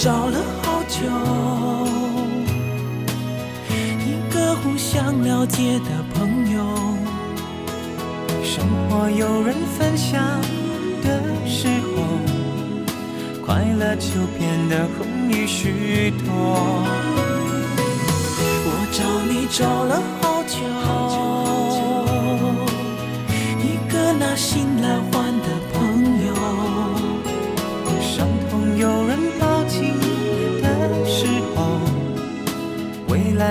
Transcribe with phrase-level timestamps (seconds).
[0.00, 1.00] 找了好久，
[3.68, 6.62] 一个互相了解的朋友。
[8.44, 10.22] 生活有人分享
[11.02, 11.66] 的时
[11.96, 12.04] 候，
[13.44, 14.08] 快乐就
[14.38, 16.26] 变得容易许多。
[18.66, 20.58] 我找你找了好久，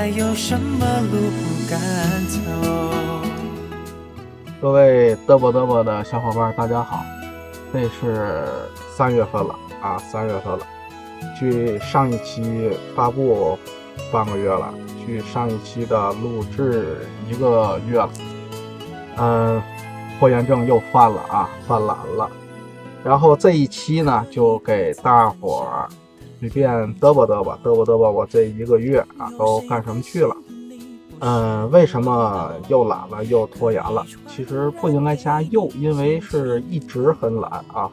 [0.09, 1.77] 还有什么路不敢
[2.27, 2.39] 走？
[4.61, 7.03] 各位嘚啵嘚啵的小伙伴，大家好！
[7.73, 8.47] 这是
[8.95, 10.65] 三月份了啊，三月份了。
[11.37, 13.59] 距上一期发布
[14.09, 14.73] 半个月了，
[15.05, 18.09] 距上一期的录制一个月了。
[19.17, 19.61] 嗯，
[20.21, 22.29] 拖延症又犯了啊，犯懒了。
[23.03, 25.89] 然后这一期呢，就给大伙儿
[26.39, 30.35] 随便嘚啵嘚啵，嘚啵嘚啵，我这一个月啊都干什么去了？
[31.19, 34.05] 嗯，为什么又懒了又拖延了？
[34.27, 37.89] 其实不应该加又，因为是一直很懒啊。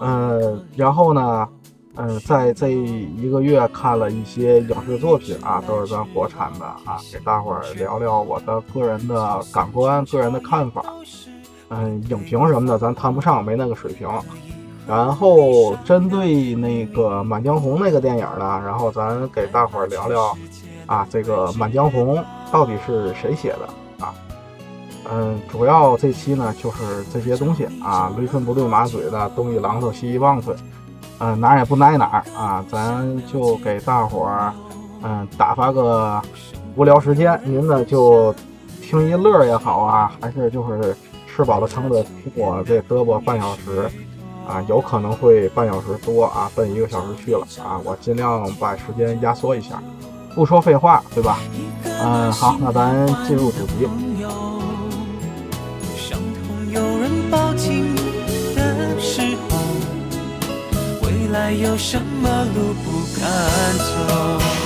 [0.00, 1.48] 嗯，然后呢，
[1.96, 10.84] 嗯，在这一个月看了一些影视作品啊，都是咱国产的啊，给大伙儿聊聊我的个人的感官、个人的看法。
[11.70, 14.08] 嗯，影评什么的咱谈不上，没那个水平。
[14.86, 20.36] 然后针对那个《满江红》那个电影呢，然后咱给大伙儿聊聊。
[20.86, 22.16] 啊，这个《满江红》
[22.50, 24.12] 到底是谁写的啊？
[25.10, 30.54] 嗯，主要这期呢就是这些东西啊，驴唇不对马嘴的，东一榔头西一棒槌，
[31.18, 34.52] 嗯，哪也不挨哪儿啊，咱就给大伙儿
[35.02, 36.20] 嗯打发个
[36.74, 38.34] 无聊时间，您呢就
[38.82, 40.94] 听一乐也好啊，还是就是
[41.26, 43.88] 吃饱了撑的听我这嘚啵半小时
[44.46, 49.82] 啊，有可能会半小时多啊，奔一个小时去了啊，我尽量把时间压缩一下。
[50.34, 51.38] 不说废话，对吧？
[51.84, 53.88] 嗯，好，那咱进入主题。
[61.32, 63.26] 来有什么路不敢
[63.78, 64.61] 走？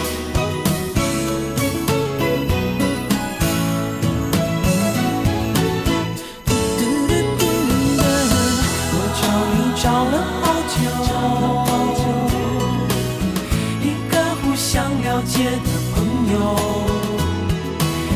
[13.83, 15.97] 一个互相了解的朋
[16.33, 16.35] 友。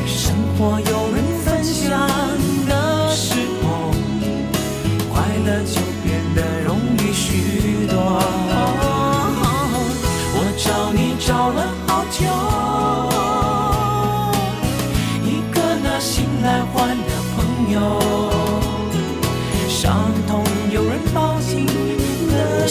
[0.07, 1.81] 生活有人分享
[2.67, 2.71] 的
[3.15, 3.65] 时候，
[5.13, 5.15] 快
[5.47, 7.95] 乐就变得容易许多。
[10.33, 12.19] 我找你找了好久，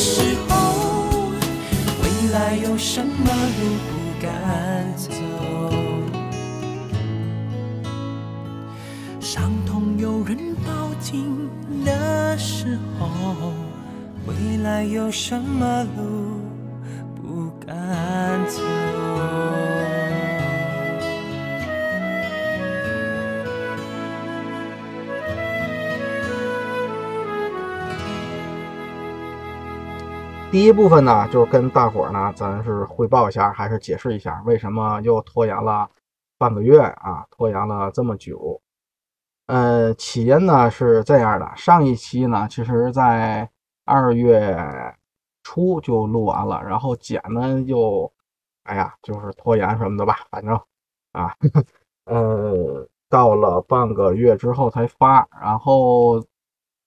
[0.02, 1.34] 时候，
[2.02, 4.32] 未来有什么路不敢
[4.96, 5.12] 走？
[9.20, 11.50] 伤痛有人抱紧
[11.84, 13.52] 的时候，
[14.26, 16.40] 未来有什么路
[17.18, 17.76] 不敢
[18.48, 18.79] 走？
[30.52, 35.88] 第一部分呢，就是跟大伙呢，咱是汇报一下，还是解释一下，为什么又拖延了
[36.40, 37.24] 半个月啊？
[37.30, 38.60] 拖延了这么久。
[39.46, 43.48] 呃，起因呢是这样的，上一期呢，其实在
[43.86, 44.58] 二月
[45.44, 48.12] 初就录完了，然后剪呢又，
[48.64, 50.60] 哎呀，就是拖延什么的吧，反正
[51.12, 51.32] 啊，
[52.06, 56.26] 呃，到了半个月之后才发，然后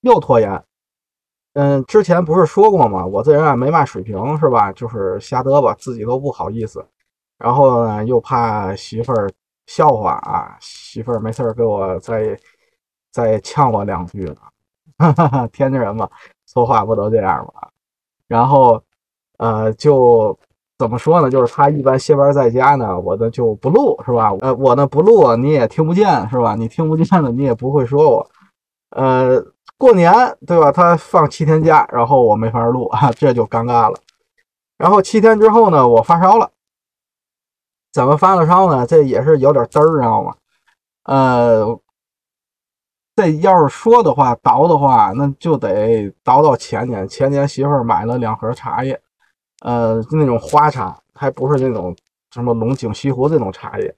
[0.01, 0.65] 又拖延。
[1.55, 3.05] 嗯，之前不是说过吗？
[3.05, 4.73] 我这人啊没嘛水平是吧？
[4.73, 6.83] 就是瞎嘚吧，自己都不好意思。
[7.39, 9.31] 然后呢，又怕媳妇儿
[9.67, 12.39] 笑话啊，媳妇儿没事儿给我再
[13.11, 14.37] 再呛我两句呢。
[14.97, 16.09] 哈哈哈，天津人嘛，
[16.47, 17.69] 说话不都这样吗？
[18.29, 18.83] 然后
[19.37, 20.39] 呃，就
[20.79, 21.29] 怎么说呢？
[21.29, 24.31] 就是他一般歇班在家呢，我呢就不录是吧？
[24.41, 26.55] 呃，我呢不录，你也听不见是吧？
[26.55, 28.31] 你听不见了，你也不会说我。
[28.91, 29.45] 呃。
[29.83, 30.15] 过年
[30.47, 30.71] 对吧？
[30.71, 33.99] 他放七天假，然后我没法录啊， 这就尴尬了。
[34.79, 36.53] 然后七天之后呢，我发烧了。
[37.93, 38.87] 怎么发了烧呢？
[38.87, 40.37] 这也是有点嘚儿，知道吗？
[41.03, 41.81] 呃，
[43.17, 47.09] 这要是说的话，倒的话，那就得倒到前年。
[47.09, 49.03] 前年媳妇儿买了两盒茶叶，
[49.65, 51.93] 呃，那种花茶，还不是那种
[52.31, 53.93] 什么龙井西湖这种茶叶。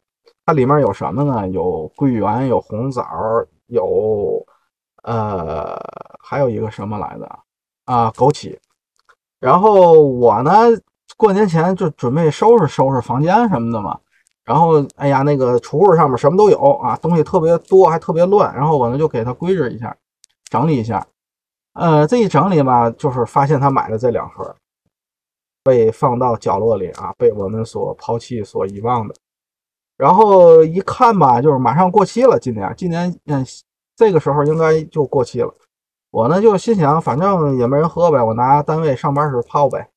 [0.46, 1.46] 它里面有什么呢？
[1.48, 3.06] 有桂圆，有红枣，
[3.66, 4.46] 有。
[5.04, 5.78] 呃，
[6.18, 7.38] 还有一个什么来着
[7.86, 8.10] 啊？
[8.10, 8.58] 枸杞。
[9.40, 10.50] 然后我呢，
[11.16, 13.98] 过年前就准备收拾收拾房间什么的嘛。
[14.44, 18.54] 然后，哎呀，那个橱柜上面什么都有啊，东西特别多，还特别乱。
[18.54, 19.96] 然后我呢就给它归置一下，
[20.50, 21.06] 整理一下。
[21.72, 24.54] 呃，这一整理吧，就是发现他买的这两盒
[25.62, 29.14] 被放到角落里啊，被我们所抛弃、所遗忘的。
[29.96, 32.38] 然后一看吧，就是马上过期了。
[32.38, 33.44] 今年，今年，嗯，
[33.96, 35.54] 这个时候应该就过期了。
[36.10, 39.90] 我呢就心想，反正也没人喝呗，我拿单位上班时泡呗。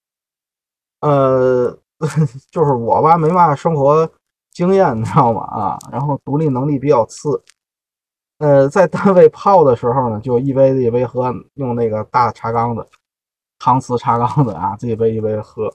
[1.02, 1.78] 呃，
[2.52, 4.10] 就是我吧，没嘛生活
[4.52, 5.42] 经验，你知道吗？
[5.42, 7.44] 啊，然后独立能力比较次。
[8.40, 12.88] 呃，在单位泡的时候呢，就一杯一杯喝，用那个大茶缸子、
[13.60, 15.72] 搪瓷茶缸子啊，这一杯一杯喝。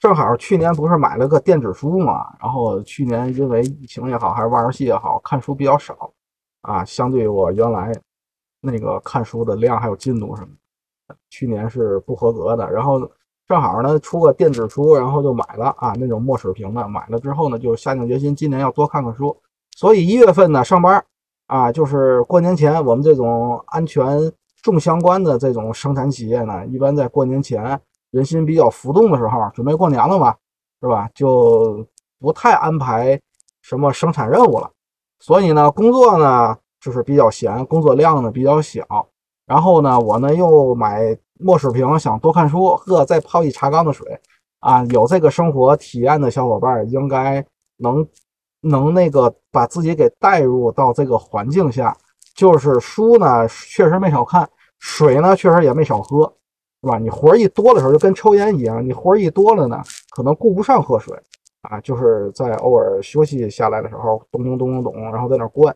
[0.00, 6.12] 正好去年不是买了个电子书嘛，然后去年因为疫情也好，还是玩游戏也好，看书比较少
[6.62, 7.92] 啊，相对我原来
[8.60, 10.48] 那个看书的量还有进度什么，
[11.30, 12.68] 去年是不合格的。
[12.70, 13.00] 然后
[13.46, 16.88] 正好呢出个电子书，然后就买了啊，那种墨水屏的。
[16.88, 19.36] 买了之后呢，就下定决心今年要多看看书。
[19.76, 21.04] 所以一月份呢上班。
[21.48, 24.32] 啊，就是过年前，我们这种安全
[24.62, 27.78] 重相关的这种生产企业呢，一般在过年前
[28.10, 30.34] 人心比较浮动的时候，准备过年了嘛，
[30.80, 31.10] 是吧？
[31.14, 31.86] 就
[32.18, 33.20] 不太安排
[33.60, 34.70] 什么生产任务了。
[35.22, 38.84] 所以呢，工作呢就是比较闲，工作量呢比较小。
[39.46, 44.06] 然后呢，我呢又买墨水瓶，想多看书，呵，再泡一茶缸的水。
[44.60, 47.42] 啊，有这个生活体验的小伙伴应该
[47.78, 48.06] 能。
[48.64, 51.96] 能那个把自己给带入到这个环境下，
[52.36, 54.44] 就是书呢，确实没少看；
[54.78, 56.32] 水呢，确实也没少喝，
[56.80, 56.96] 是吧？
[56.96, 61.12] 你活一多的时候，就跟抽烟一样，你活一多了呢，可能顾不上喝水
[61.62, 61.80] 啊。
[61.80, 65.74] 就是在偶尔休息下来的时候，咚咚咚咚咚，然后在那灌，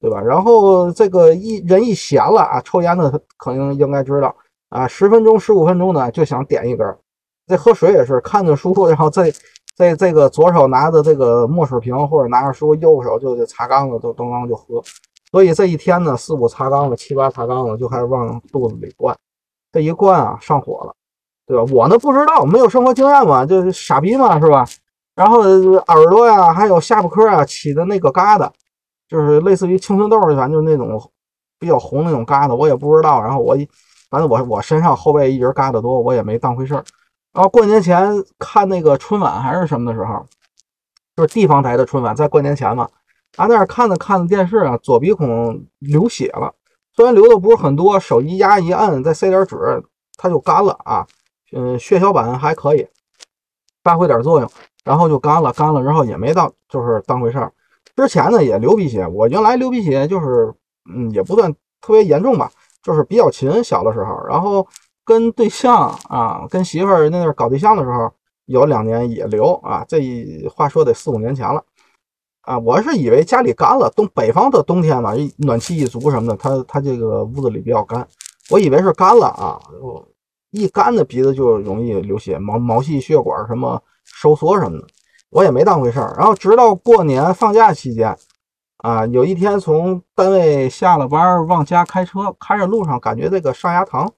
[0.00, 0.20] 对吧？
[0.20, 4.34] 然后这个一人一闲了啊，抽烟的肯定应该知道
[4.70, 6.96] 啊，十分钟、十五分钟呢，就想点一根。
[7.46, 9.32] 这喝水也是看着书， 然后再。
[9.76, 14.80] 在这个左手拿着这个墨水瓶，或者拿着书，右手就这茶缸子，就咚咚就喝。
[15.32, 19.16] 所以这一天呢，四五茶缸子，七八茶缸子就开始往肚子里灌。
[19.72, 20.94] 这一灌啊，上火了，
[21.44, 21.64] 对吧？
[21.72, 24.64] 我呢不知道，没有生活经验嘛，就是傻逼嘛，是吧？
[25.14, 28.50] 然后耳朵呀，还有下巴颏啊起的那个疙瘩，
[29.08, 31.12] 就是类似于青春痘，反正就是那种
[31.58, 33.22] 比较红那种疙瘩，我也不知道。
[33.22, 33.56] 然后我，
[34.10, 36.84] 反正我我身上后背一直疙瘩多，我也没当回事儿。
[37.32, 40.26] 然后过年前看那个春晚还是什么的时候，
[41.16, 42.88] 就是地方台的春晚，在过年前嘛，
[43.36, 46.52] 啊那儿看着看着电视啊，左鼻孔流血了，
[46.96, 49.56] 虽然流的不是很多，手一压一摁，再塞点纸，
[50.16, 51.06] 它就干了啊。
[51.52, 52.86] 嗯，血小板还可以
[53.84, 54.50] 发挥点作用，
[54.84, 57.52] 然后就干了，干了之后也没当就是当回事儿。
[57.96, 60.54] 之前呢也流鼻血，我原来流鼻血就是
[60.94, 62.50] 嗯也不算特别严重吧，
[62.82, 64.66] 就是比较勤小的时候，然后。
[65.06, 68.10] 跟对象啊，跟媳妇儿那阵搞对象的时候，
[68.46, 69.84] 有两年也流啊。
[69.86, 71.62] 这一话说得四五年前了
[72.40, 72.58] 啊。
[72.58, 78.08] 我是以为家里干了，东北方的冬天嘛，暖气一足什么的，他他这个屋子里比较干，
[78.48, 79.60] 我以为是干了啊。
[80.52, 83.82] 一干的鼻子就容易流血，毛毛细血管什么
[84.14, 84.86] 收缩什么的，
[85.30, 86.14] 我也没当回事儿。
[86.16, 88.16] 然后直到过年放假期间
[88.78, 94.08] 啊，有一天从单位下了班往家开车，开着路上感觉这个上牙膛。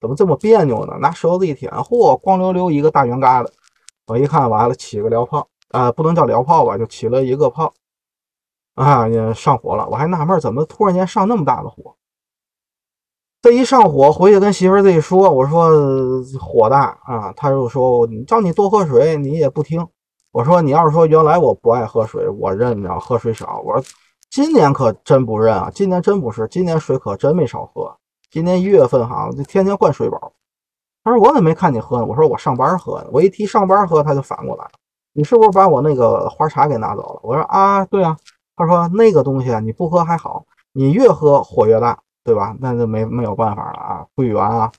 [0.00, 0.96] 怎么这么别扭呢？
[1.00, 3.48] 拿舌头一舔，嚯，光溜溜一个大圆疙瘩。
[4.06, 7.74] 我一看，完了，起个燎泡啊，不能叫燎泡吧，就起了一个泡
[8.76, 9.88] 啊，也上火了。
[9.88, 11.96] 我还纳闷，怎么突然间上那么大的火？
[13.40, 15.70] 这一上火，回去跟媳妇儿这一说，我说
[16.40, 19.86] 火大啊，他就说你叫你多喝水，你也不听。
[20.32, 23.62] 我说你要是说原来我不爱喝水，我认着喝水少。
[23.64, 23.84] 我说
[24.28, 27.96] 今年可真不认啊，今年真不是，今年水可真没少喝。
[28.30, 30.32] 今年一月份哈，就天天灌水饱。
[31.04, 32.06] 他说我怎么没看你喝呢？
[32.06, 33.06] 我说我上班喝呢。
[33.12, 34.70] 我一提上班喝，他就反过来了。
[35.12, 37.20] 你是不是把我那个花茶给拿走了？
[37.22, 38.16] 我说啊，对啊。
[38.56, 42.54] 他说那个东西啊，你不喝还好，你越喝火越大，对吧？
[42.60, 44.06] 那就没没有办法了啊。
[44.14, 44.70] 桂圆啊，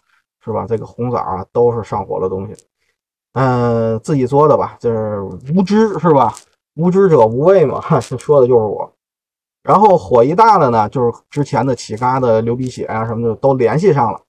[0.45, 0.67] 是吧？
[0.67, 2.55] 这个红枣啊，都是上火的东西。
[3.33, 5.19] 嗯，自己做的吧，就是
[5.55, 6.31] 无知是吧？
[6.75, 8.93] 无知者无畏嘛，说的就是我。
[9.63, 14.21] 然后火一大了呢，就是之前的起疙瘩、流鼻血啊什么的都联系上了。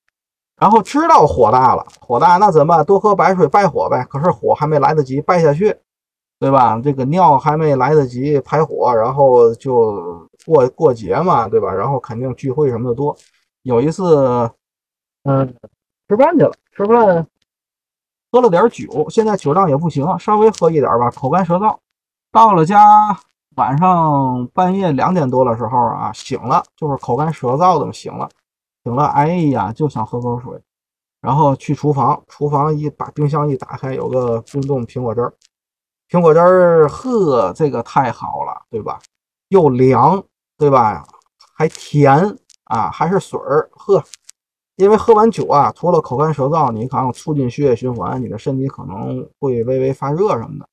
[0.59, 2.85] 然后知道火大了，火大那怎么办？
[2.87, 4.03] 多喝白水败火呗。
[4.09, 5.77] 可是火还没来得及败下去，
[6.39, 6.81] 对吧？
[6.83, 11.73] 这个尿还没来得及排火，然后就过过节嘛，对吧？
[11.73, 13.17] 然后肯定聚会什么的多。
[13.63, 14.51] 有一次，
[15.25, 15.47] 嗯，
[16.09, 17.27] 吃饭去了，吃饭
[18.33, 21.77] 喝了点酒，现在酒量也不行，稍微喝一点吧，口干舌燥。
[22.33, 22.79] 到了家。
[23.57, 28.27] 晚上半夜两点多的时候啊，醒了，就是口干舌燥的醒了，
[28.85, 30.59] 醒了，哎呀，就想喝口水。
[31.21, 35.35] 然后去厨房，厨房一把冰箱一打开，有个冰冻苹果汁儿，
[36.09, 39.01] 苹果汁儿，呵，这个太好了，对吧？
[39.49, 40.25] 又凉，
[40.61, 41.03] 对吧？
[41.57, 42.15] 还甜
[42.65, 44.05] 啊，还是水儿，呵。
[44.77, 50.69] 因为喝完酒啊，除了口干舌燥，你可能促进血液循环，你的身体可能会微微发热什么的。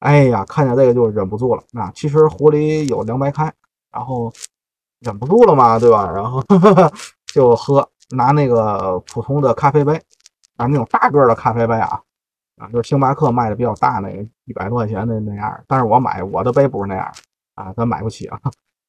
[0.00, 1.90] 哎呀，看见这个就忍不住了啊！
[1.94, 3.52] 其实壶里有凉白开，
[3.90, 4.32] 然后
[5.00, 6.10] 忍不住了嘛，对吧？
[6.10, 6.42] 然后
[7.32, 9.94] 就喝，拿那个普通的咖啡杯
[10.56, 12.00] 啊，那种大个的咖啡杯啊，
[12.56, 15.64] 啊，就是星巴克卖的比较大那个，一百多块钱的那样。
[15.66, 17.12] 但是我买我的杯不是那样
[17.54, 18.40] 啊，咱买不起啊，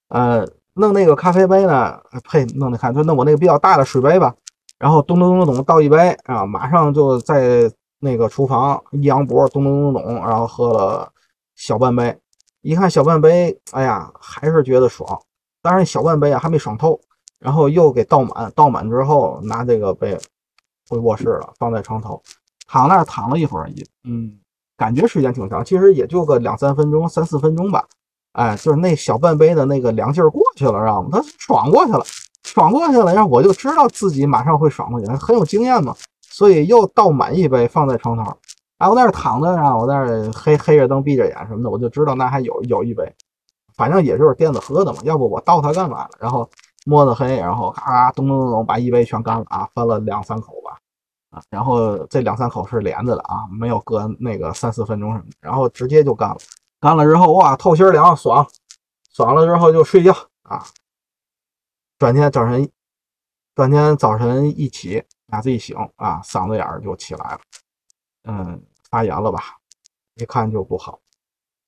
[0.09, 0.47] 呃。
[0.79, 1.99] 弄那个咖啡杯呢？
[2.29, 4.31] 呸，弄的看，就弄我那个比较大的水杯吧。
[4.77, 11.11] 然后咚咚咚咚倒一杯啊，马上就在那个厨房一扬脖，咚咚咚咚，然后喝了
[11.55, 12.15] 小半杯。
[12.61, 15.19] 一看小半杯，哎呀，还是觉得爽。
[15.63, 17.01] 当然小半杯啊还没爽透，
[17.39, 18.51] 然后又给倒满。
[18.55, 20.15] 倒满之后拿这个杯
[20.87, 22.21] 回卧室了，放在床头，
[22.67, 24.37] 躺那儿躺了一会儿，也嗯，
[24.77, 27.83] 感觉时间挺长，其实也就个两三分钟、三四分钟吧。
[28.37, 31.09] 哎，就是那小半杯的那个凉劲儿过去了，知道吗？
[31.11, 32.03] 他爽过去了，
[32.43, 38.31] 爽过去了，然后我就知道自己马上会爽过去，很有经验嘛，所以又倒满一杯放在床头。
[38.77, 43.11] 哎，我在那躺着，然后我在那黑黑着灯闭着眼什么的，我就知道那还有有一杯，
[43.75, 46.09] 反正也就是垫子喝的嘛，要不我倒它干嘛呢？
[46.19, 46.47] 然后
[46.85, 50.77] 摸着黑，然后咔咚咚咚咚把一杯全干了啊，分了两三口吧，
[51.31, 56.37] 啊，然后这两三口是连着的啊，没有隔那个三四分钟什么的，然后直接就干了。
[56.87, 58.47] 完了之后，哇，透心凉，爽，
[59.13, 60.63] 爽了之后就睡觉啊。
[61.99, 62.69] 转天早晨，
[63.53, 67.39] 转天早晨一起，啊，自己醒啊，嗓子眼儿就起来了，
[68.23, 69.57] 嗯，发炎了吧？
[70.15, 71.01] 一看就不好。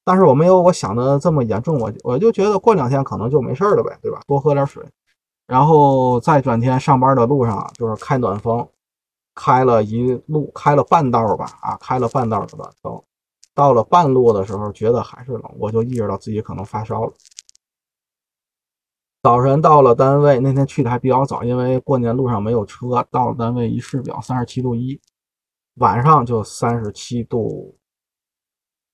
[0.06, 4.22] 但是我没有我想的这么严重，我我就觉得过两天可能就没事了呗，对吧？
[4.26, 4.82] 多喝点水。
[5.46, 8.66] 然后再转天上班的路上，就是开暖风，
[9.36, 13.04] 开了一路，开了半道吧，啊，开了半道的暖风。
[13.60, 17.12] 到了半路的时候，觉得还是冷，我就意识到自己可能发烧了。
[19.22, 23.06] 早晨到了单位，那天去的还比较早，因为过年路上没有车。
[23.12, 24.98] 到了单位一试表，三十七度一，
[25.74, 27.78] 晚上就三十七度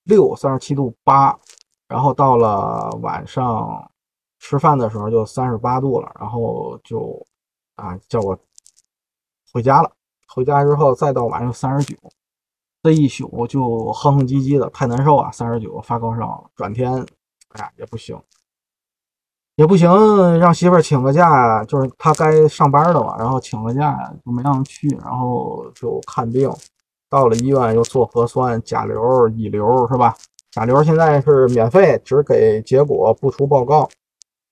[0.06, 1.40] 六，三十七度八。
[1.88, 3.92] 然后到了晚上
[4.40, 7.24] 吃饭的时候就三十八度了，然后就
[7.76, 8.36] 啊叫我
[9.54, 9.92] 回家了。
[10.28, 11.96] 回家之后再到晚上三十九。
[12.86, 15.32] 这一宿就哼哼唧唧的，太难受啊！
[15.32, 16.94] 三十九发高烧，转天，
[17.50, 18.16] 哎呀也不行，
[19.56, 19.90] 也不行，
[20.38, 26.48] 让媳妇请个假，就是她该上班的嘛，然后请个假就没让去，然后就看病，
[27.10, 30.16] 到了医院又做核酸，甲流、乙流是吧？
[30.52, 33.90] 甲流现在是免费，只给结果不出报告，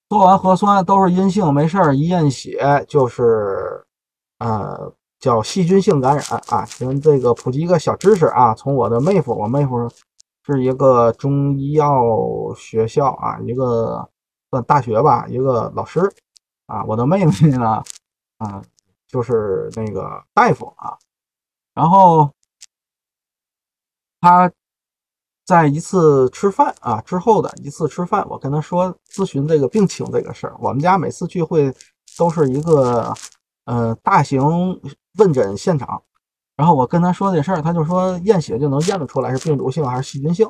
[0.10, 3.86] 做完核酸都是阴性，没事儿，一验血就是，
[4.40, 4.92] 呃。
[5.24, 8.54] 叫细菌性感染啊，先这个普及一个小知识啊。
[8.54, 9.90] 从我的妹夫，我妹夫
[10.46, 12.04] 是一个中医药
[12.58, 14.06] 学校啊，一个
[14.52, 16.14] 算大学吧，一个老师
[16.66, 16.84] 啊。
[16.84, 17.82] 我的妹妹呢，
[18.38, 18.62] 啊，
[19.08, 20.98] 就是那个大夫啊。
[21.74, 22.30] 然后
[24.20, 24.52] 他
[25.46, 30.56] 在一次吃饭啊之后的一次吃饭，我跟他说咨询这个病情这个事儿。
[30.60, 31.74] 我们家每次聚会
[32.18, 33.14] 都是一个
[33.64, 34.42] 呃大型。
[35.18, 36.02] 问诊现场，
[36.56, 40.50] 然后我跟他说这事儿，他就说验血就能验得出来是病毒性还是细菌性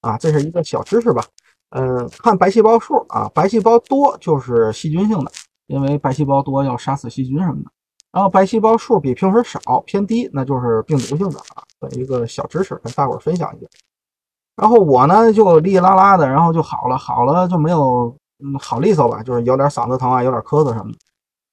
[0.00, 1.22] 啊，这是一个小知识吧。
[1.70, 5.32] 嗯，看白细胞数啊，白细胞多就是细菌性的，
[5.66, 7.70] 因为白细胞多要杀死细菌什么的。
[8.12, 11.64] 然后白细胞数比平时少偏低，那就是病毒性的啊。
[11.92, 13.66] 一个小知识跟大伙分享一下。
[14.54, 18.14] 然后我呢就哩哩啦啦的，然后就好了，好了就没有
[18.44, 20.98] 嗯好利索吧，就是有点嗓子疼啊，有点咳嗽什么的。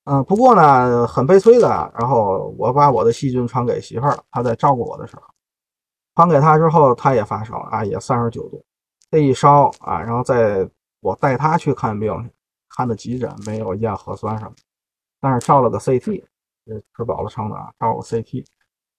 [0.05, 1.67] 嗯，不过呢，很悲催的。
[1.99, 5.21] 然后我把我的细菌传给媳妇儿，她在照顾我的时候，
[6.15, 8.63] 传给她之后，她也发烧啊，也三十九度。
[9.11, 10.67] 这一烧啊，然后在
[11.01, 12.11] 我带她去看病，
[12.69, 14.51] 看的急诊，没有验核酸什么，
[15.19, 16.23] 但是照了个 CT，
[16.95, 18.45] 吃饱了撑的啊，照个 CT，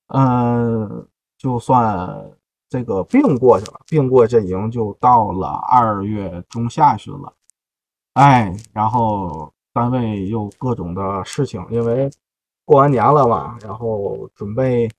[0.09, 2.31] 嗯，就算
[2.69, 7.33] 这个病过去了，病过这已经就到了二月中下旬了，
[8.15, 9.53] 哎，然后。
[9.73, 12.11] 单位又各种的事情，因为
[12.65, 14.91] 过完年了嘛，然后准备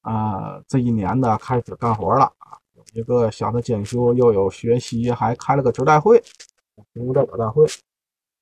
[0.00, 6.18] 啊这一年的开始干活了啊，有一个小的检修，又有学习，还开了个职代会，
[6.94, 7.66] 职务代表大会，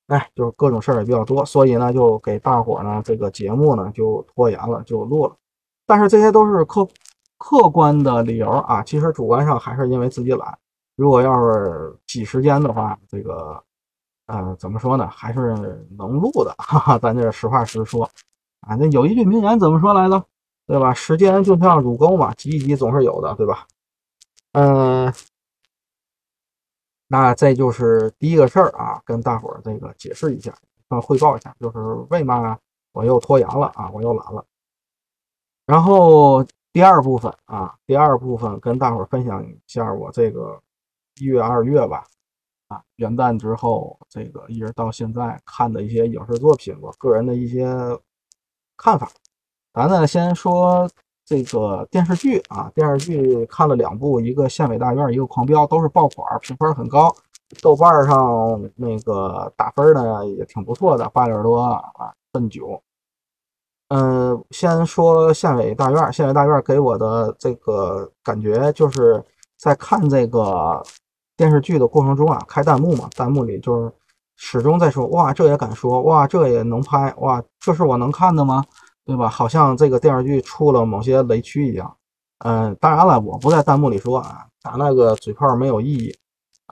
[0.07, 5.35] 哎，就是各种事儿也比较多，所以呢，就给大伙呢这个节目呢就拖延了，就录了。
[5.85, 6.87] 但是这些都是客
[7.37, 10.57] 客观的理由啊，其实主观上还是因为自己懒。
[10.95, 13.61] 如果要是挤时间的话，这个。
[14.27, 15.07] 嗯，怎么说呢？
[15.07, 15.55] 还是
[15.97, 18.09] 能录的，哈哈，咱这实话实说，
[18.61, 18.75] 啊。
[18.75, 20.25] 那有一句名言怎么说来着？
[20.67, 20.93] 对吧？
[20.93, 23.67] 时间就像乳沟嘛，挤一挤总是有的，对吧？
[24.53, 25.13] 嗯，
[27.07, 30.55] 那这就是第一个事儿啊，跟大伙儿这个解释一下，
[30.89, 31.77] 呃，汇报一下，就是
[32.09, 32.57] 为嘛
[32.93, 34.43] 我又拖延了啊，我又懒了。
[35.67, 40.59] 然后第二部分啊，第二部分跟大伙儿分享一下我这个
[41.19, 42.05] 一月、二月吧，
[42.67, 47.67] 啊，元旦之后这个一直到现在看的一些影视作品，我个人的一些
[48.77, 49.09] 看法。
[49.73, 50.89] 咱呢先说
[51.25, 57.13] 这个电视剧啊，电视剧看了两部，一个《县委大院》，一个《狂飙》，都是爆款，评分很高，
[57.61, 62.81] 豆瓣上那个打分呢也挺不错的，八点多啊，奔九。
[63.89, 69.23] 嗯，先说《县委大院》，《县委大院》给我的这个感觉就是
[69.57, 70.83] 在看这个
[71.37, 73.91] 电视剧的过程中啊，开弹幕嘛，弹幕里就是
[74.35, 78.63] 始终在说，哇，这也敢说，哇，这也能拍，哇，这是我能看的吗？
[79.05, 79.29] 对吧？
[79.29, 81.95] 好像这个电视剧出了某些雷区一样。
[82.39, 86.13] 嗯，当然了，我不在弹幕里说啊，打那个嘴炮没有意义。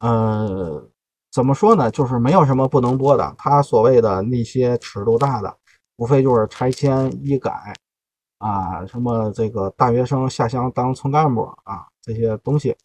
[0.02, 0.90] 嗯，
[1.32, 1.92] 怎么说呢？
[1.92, 3.34] 就是没有什么不能播的。
[3.38, 5.56] 他所谓的那些尺度大的，
[5.98, 7.74] 无非就是拆迁、医改
[8.40, 12.76] 啊，什么这个大学生下乡当村干部啊这些东西，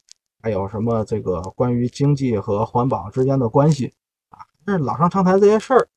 [0.43, 3.93] 还有什么这个关于经济和环保之间的关系
[4.31, 5.89] 啊，这老生常谈这些事儿。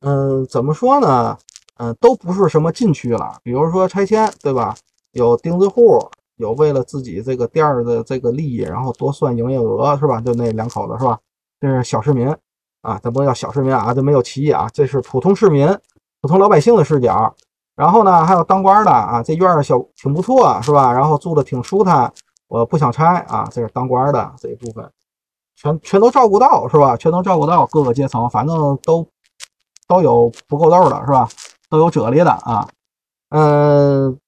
[0.00, 1.36] 嗯，怎么说呢？
[1.78, 3.38] 嗯，都不是什么禁区了。
[3.42, 4.74] 比如说拆迁，对吧？
[5.12, 5.98] 有钉子户，
[6.36, 10.20] 有为了自己这个店儿的这个利益，然后多算营业额，是吧？
[10.20, 11.18] 就那两口子，是吧？
[11.60, 12.28] 这是小市民
[12.82, 15.66] 啊，咱不能叫小市民啊，这没有歧义啊，这是普通市民、
[16.20, 17.34] 普通老百姓的视角。
[17.74, 20.92] 然后呢，还有当官的啊，这院儿小挺不错，是吧？
[20.92, 22.12] 然后住的挺舒坦，
[22.52, 24.92] 我不想拆啊，这是当官的这一部分，
[25.56, 26.94] 全全都照顾到，是吧？
[26.98, 29.08] 全都照顾到各个阶层，反正都
[29.88, 31.26] 都有不够豆的，是吧？
[31.70, 32.68] 都有啫喱的啊，
[33.30, 34.18] 嗯，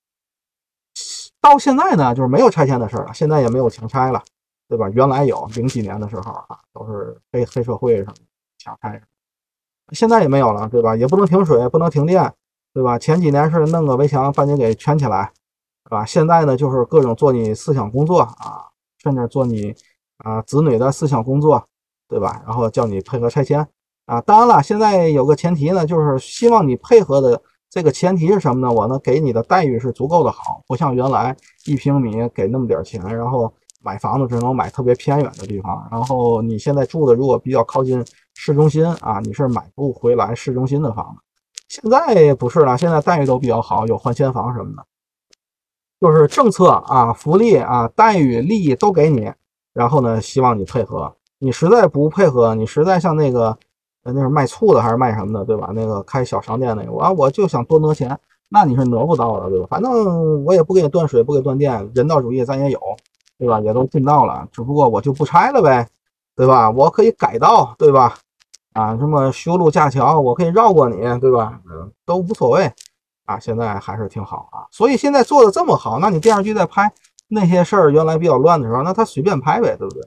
[1.39, 4.23] 到现在呢，就是没有拆迁的事了，现在也没有强拆了，
[4.71, 4.89] 对吧？
[4.89, 8.15] 原来有零几年的时候啊，都是黑黑社会什么
[8.57, 9.03] 强拆，
[9.93, 10.97] 现在也没有了，对吧？
[10.97, 12.33] 也不能停水，不能停电，
[12.73, 12.99] 对吧？
[12.99, 15.31] 前几年是弄个围墙把你给圈起来，
[15.95, 16.05] 啊？
[16.05, 18.67] 现在呢，就是各种做你思想工作啊，
[19.03, 19.75] 甚至做你
[20.19, 21.65] 啊子女的思想工作，
[22.09, 22.43] 对吧？
[22.47, 23.67] 然后叫你配合拆迁。
[24.07, 28.71] 啊，当然了，现在有个前提呢，就是希望你配合的这个前提是什么呢？
[28.71, 33.51] 我呢给你的待遇是足够的好，不像原来一平米给那么点钱，然后
[33.83, 38.05] 买房子只能买特别偏远的地方，然后你现在住的如果比较靠近
[38.35, 41.23] 市中心啊，你是买不回来市中心的房子。
[41.69, 44.87] 现在不是了，现在待遇都比较好，有换迁房什么的，
[46.05, 49.33] 就是政策啊、福利啊、待遇、利益都给你，
[49.73, 51.15] 然后呢，希望你配合。
[51.39, 53.57] 你实在不配合，你实在像那个。
[54.07, 55.71] 那是卖醋的还是卖什么的，对吧？
[55.75, 59.67] 那个开小商店那个，我我就想多讹钱，那你是讹不到的，对吧？
[59.71, 62.79] 反正我也不给你断水，不给断电，人道主义咱也有，
[63.39, 63.59] 对吧？
[63.61, 65.89] 也都尽到了，只不过我就不拆了呗，
[66.37, 66.71] 对吧？
[66.71, 68.15] 我可以改道，对吧？
[68.75, 71.59] 啊，什么修路架桥，我可以绕过你，对吧？
[72.05, 72.71] 都无所谓
[73.25, 73.39] 啊。
[73.39, 76.93] 现在还是挺好啊，所以现在做的这么好，那你电视剧在拍
[77.29, 80.03] 那些事儿原来比较乱的时候，那他随便拍呗，对不对？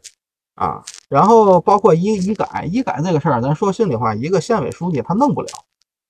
[0.56, 5.50] 啊，然后包括医医改医改这个事儿，咱说心里话，一个县委书记他弄不了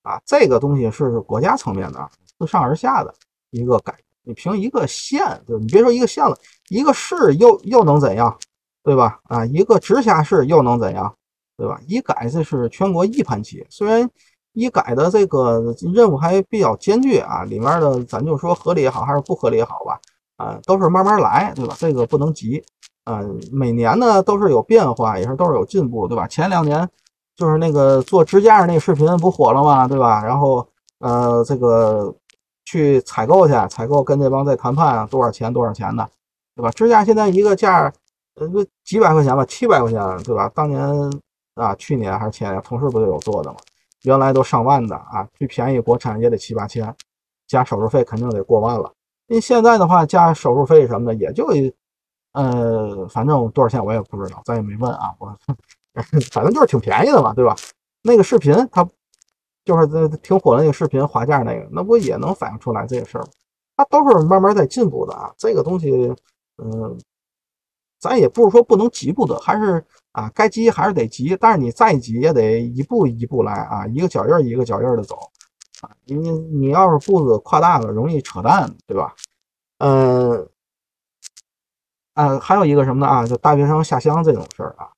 [0.04, 0.22] 啊。
[0.26, 3.14] 这个东西是国家层面的，自上而下的
[3.50, 3.94] 一个改。
[4.24, 8.38] 你凭一个县，对你别说一个县了，一个市又又能怎样，
[8.84, 9.20] 对吧？
[9.24, 11.16] 啊，一个直辖市又能怎样，
[11.58, 11.80] 对吧？
[11.88, 14.10] 医改这是全国一盘棋，虽然
[14.58, 15.62] 医改的这个
[15.94, 20.00] 任务还比较艰巨啊，里面的咱就说合理也好，还是不合理也好吧，
[20.38, 21.76] 啊，都是慢慢来，对吧？
[21.78, 22.64] 这个不能急。
[23.06, 26.28] 嗯，每年呢都是有变化，也是都是有进步，对吧？
[26.28, 26.90] 前两年
[27.36, 29.88] 就是那个做支架那视频不火了吗？
[29.88, 30.24] 对吧？
[30.26, 30.68] 然后
[31.00, 32.12] 呃，这个
[32.66, 36.10] 去采购去，采购跟这帮在谈判啊多少钱多少钱的，
[36.56, 36.72] 对吧？
[36.72, 37.94] 支架现在一个价
[38.36, 38.48] 呃
[38.84, 40.52] 几百块钱吧，七百块钱，对吧？
[40.56, 40.82] 当年
[41.54, 43.58] 啊，去年还是前年，同事不就有做的吗？
[44.08, 46.96] 原来都上万的啊，最便宜国产也得七八千，
[47.46, 48.94] 加手术费肯定得过万了。
[49.28, 51.48] 因为现在的话，加手术费什么的也就。
[52.34, 55.14] 呃，反正多少钱我也不知道，咱也没问啊。
[55.18, 55.36] 我
[56.32, 57.56] 反正就是挺便宜的嘛，对吧？
[58.04, 58.88] 那个视频它
[59.66, 63.28] 就是这挺火的那个视频划价那个，那不也能反映出来这个事儿吗？
[63.76, 65.34] 它都是慢慢在进步的啊。
[65.36, 66.14] 这个东西，
[66.58, 66.98] 嗯，
[68.00, 69.84] 咱也不是说不能急不得，还是
[70.18, 71.38] 啊，该急还是得急。
[71.40, 75.16] 但是你再急也得一步一步来啊，一个脚印一个脚印的走
[75.82, 75.92] 啊。
[76.06, 79.14] 你你要是步子跨大了，容易扯淡，对吧？
[79.78, 80.50] 嗯。
[82.16, 83.08] 啊，还有一个什么呢？
[83.08, 84.90] 啊，就大学生下乡这种事儿啊，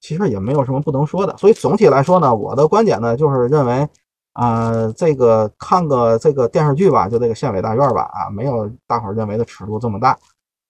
[0.00, 1.36] 其实也没有什么不能说的。
[1.36, 3.88] 所以总体来说呢，我的观点呢，就是认为，
[4.32, 10.18] 啊，这个看个这个电视剧吧，就这个县委大院吧，啊，没有大伙认为的尺度这么大，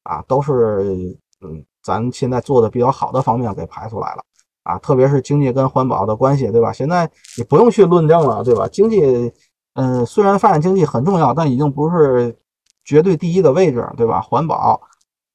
[0.03, 4.23] 啊，都是嗯，咱现在做的比较好的方面给排出来了，
[4.63, 6.73] 啊，特别是经济跟环保的关系，对吧？
[6.73, 8.69] 现在你不用去论证了，对吧？
[8.69, 9.33] 经济，
[9.75, 12.37] 嗯，虽然发展经济很重要，但已经不是
[12.85, 14.21] 绝对第一的位置，对吧？
[14.21, 14.81] 环保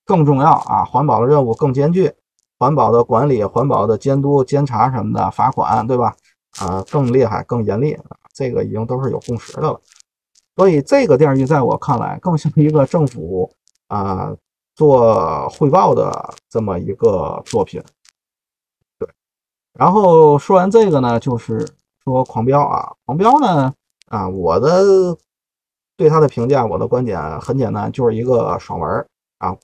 [0.05, 2.13] 更重要啊，环保的任务更艰巨，
[2.57, 6.15] 环保的管理、环保的监督、监察什么的，罚款，对吧？
[6.60, 7.97] 啊，更厉害、更严厉，
[8.33, 9.79] 这个已经都是有共识的了。
[10.55, 13.51] 所以这个电视剧在我看来，更像是一个政府
[13.89, 14.33] 啊
[14.77, 17.83] 做汇报的这么一个作品。
[18.99, 19.09] 对，
[19.73, 21.67] 然后说完这个呢，就是
[22.03, 23.73] 说《狂飙》啊，《狂飙》呢
[24.05, 25.17] 啊，我的
[25.97, 28.89] 对他的评价，我的观点很简单，就是一个爽文
[29.39, 29.57] 啊，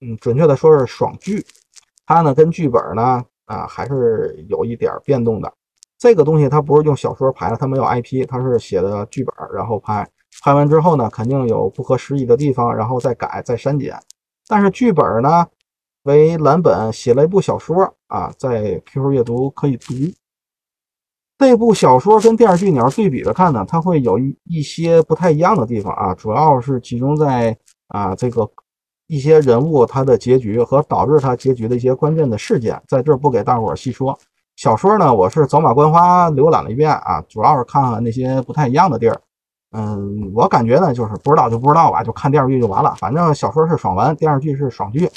[0.00, 1.44] 嗯，准确的说是爽剧。
[2.06, 5.52] 它呢跟剧本呢啊还是有一点变动的。
[5.98, 10.08] 这个东西它不是用小说拍的，它没有 IP，它是写的剧本，然后拍。
[10.42, 14.00] 拍完之后呢，肯定有不合时宜的地方，然后再改、再删减。
[14.48, 15.46] 但是剧本呢，
[16.04, 19.94] 为蓝本写了一部小说啊，在 QQ 阅读可以读。
[21.38, 27.56] 这部小说跟电视剧你要对比着看呢，它会有一一些不太一样的地方啊，主要是集中在
[27.88, 28.50] 啊这个
[29.06, 34.18] 一些人物他的结局和导致他结局的一些关键的事件，在这儿不给大伙细说。
[34.56, 39.20] 小说呢，我是走马观花浏览了一遍啊，主要是看看那些不太一样的地儿。
[39.72, 42.94] 嗯，我感觉呢，就是不知道就不知道吧，就看电视剧就完了。
[42.96, 45.10] 反正小说是爽文，电视剧是爽剧。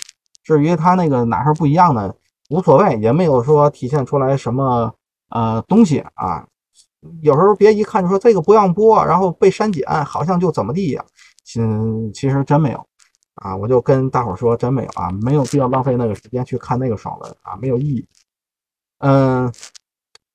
[0.43, 2.13] 至于它那个哪儿不一样呢，
[2.49, 4.93] 无所谓，也没有说体现出来什么
[5.29, 6.45] 呃东西啊。
[7.21, 11.03] 有时候别一看就说这个不让播，然后被删减，好像就怎么地呀？
[11.57, 12.85] 嗯，其实真没有
[13.35, 13.55] 啊。
[13.55, 18.05] 我就跟大伙说，真没有啊，没有必要浪费那个时间去看那个爽文啊，没有意义。
[18.99, 19.51] 嗯，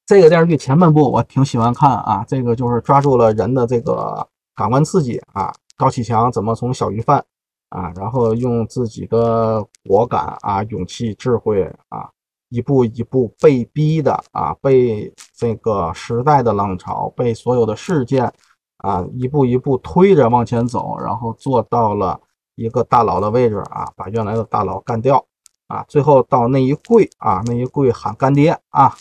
[0.07, 5.53] 这个电视剧前半部我挺喜欢看啊，这个就是抓住了人的这个感官刺激啊。
[5.77, 7.23] 高启强怎么从小鱼贩
[7.71, 12.09] 啊，然后用自己的果敢啊、勇气、智慧啊，
[12.51, 18.33] 一步一步被逼的啊，被这个时代的浪潮、被所有的事件
[18.79, 22.21] 啊，一步一步推着往前走，然后做到了
[22.55, 25.27] 一个大佬的位置啊，把原来的大佬干掉。
[25.66, 28.95] 啊，最后到那一跪啊，那一跪喊干爹啊，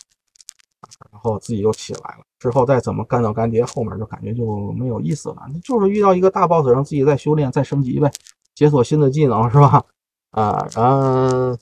[1.12, 2.24] 然后自己又起来了。
[2.39, 5.38] 之后再怎么干到干爹，后面就感觉就没有意思了。
[5.63, 8.12] 就是遇到一个大 boss，让自己再修炼、再升级呗，
[8.54, 9.84] 解锁新的技能是吧？
[10.32, 11.58] 啊，嗯，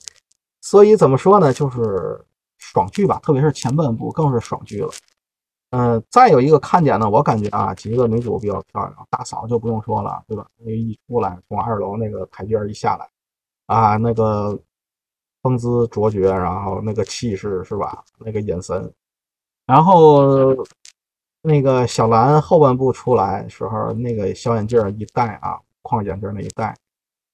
[0.61, 2.25] 所以怎么说呢，就是
[2.57, 4.89] 爽剧吧，特别是前半部更是爽剧了。
[5.71, 10.45] 嗯，再有一个看点呢，我感觉啊，几个女主比较漂亮，大嫂就不用说了，对吧？
[10.57, 13.09] 那一出来从二楼那个台阶一下来，
[13.67, 14.59] 啊，那个。
[15.43, 18.01] 风姿卓绝，然后那个气势是吧？
[18.17, 18.89] 那个眼神，
[19.65, 20.55] 然后
[21.41, 26.75] 那个小兰后半部出来时候，那个小眼镜一戴啊，框眼镜那一戴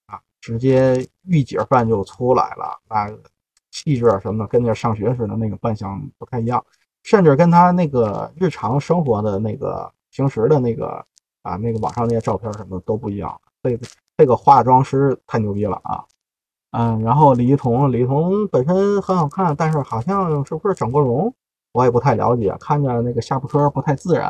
[0.07, 3.09] 啊，直接御姐范就出来了，那
[3.71, 6.63] 气质什么的跟那上学时的那个扮相不太一样，
[7.03, 11.05] 甚至跟他那个日常生活的那个平时的那个
[11.43, 13.39] 啊，那个网上那些照片什么都不一样。
[13.61, 13.87] 这个
[14.17, 16.03] 这个化妆师太牛逼了啊！
[16.71, 21.33] 嗯，然后李一桐，李一桐本身很好看，但是好像是不是整过容，
[21.71, 22.55] 我也不太了解。
[22.60, 24.29] 看着那个下巴颏不太自然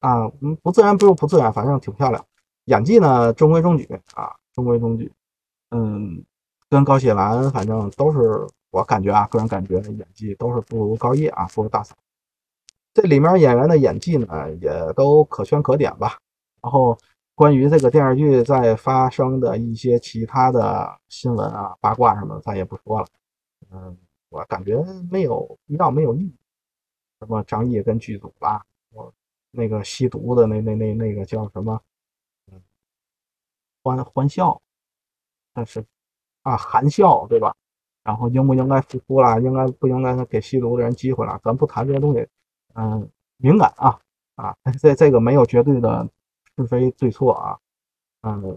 [0.00, 2.24] 啊，嗯，不自然不如不自然，反正挺漂亮。
[2.66, 5.12] 演技呢中规中矩啊，中规中矩。
[5.70, 6.24] 嗯，
[6.68, 11.94] 跟高喜兰反正都是我感觉啊，个人感觉演技都是不如高叶啊，不如大嫂。
[12.92, 16.18] 这里面演员的演技呢也都可圈可点吧。
[16.62, 16.96] 然后。
[17.36, 23.06] 关于这个电视剧在发生的一些其他的新闻啊、八卦什么的，咱也不说了。
[23.72, 26.36] 嗯，我感觉没有必要，没有意义。
[27.24, 29.12] 什么张译跟剧组吧，我
[29.50, 31.80] 那个吸毒的那那那那个叫什么？
[33.82, 34.60] 欢欢笑，
[35.52, 35.84] 但是
[36.42, 37.54] 啊，含笑对吧？
[38.02, 39.40] 然后应不应该复出了？
[39.40, 41.40] 应该不应该给吸毒的人机会了？
[41.42, 42.26] 咱不谈这些东西，
[42.74, 43.08] 嗯，
[43.38, 43.98] 敏感啊
[44.36, 46.08] 啊，这这个没有绝对的。
[46.56, 47.58] 是非对错啊，
[48.22, 48.56] 嗯，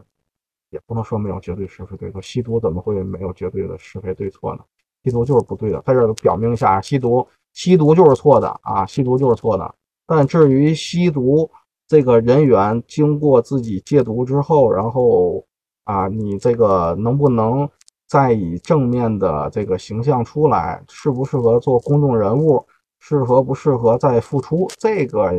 [0.70, 2.22] 也不能说没有绝对是非对错。
[2.22, 4.64] 吸毒怎么会没有绝对的是非对错呢？
[5.04, 9.74] 吸毒就是不对的，在这表明一下，吸毒吸毒就是错的啊，吸毒就是错的。
[10.06, 11.50] 但至于吸毒
[11.88, 15.44] 这个人员经过自己戒毒之后，然后
[15.84, 17.68] 啊，你这个能不能
[18.08, 22.64] 再以正面的这个形象出来，适不适合做公众人物，
[23.00, 25.34] 适合不适合再复出，这个。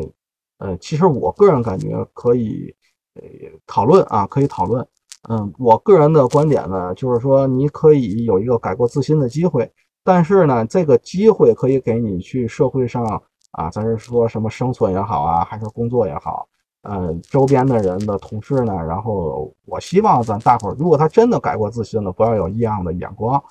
[0.58, 2.74] 呃，其实我个人感觉可以，
[3.14, 3.22] 呃，
[3.64, 4.84] 讨论啊，可以讨论。
[5.28, 9.70] 嗯，我个人的观点呢，就是说你可以有一个改过自新的机会，
[10.08, 13.04] 但是呢，这个机会可以给你去社会上
[13.50, 16.48] 啊，咱是说什么生存也好啊，还是工作也好，
[16.80, 23.42] 呃，周边的人的同事呢，然后我希望咱大伙儿，如果他真的改过自新了，不要有异样的眼光，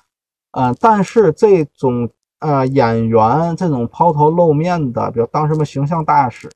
[0.50, 6.50] 嗯，但是这种呃演员这种抛头露面的，比如当什么形象大使，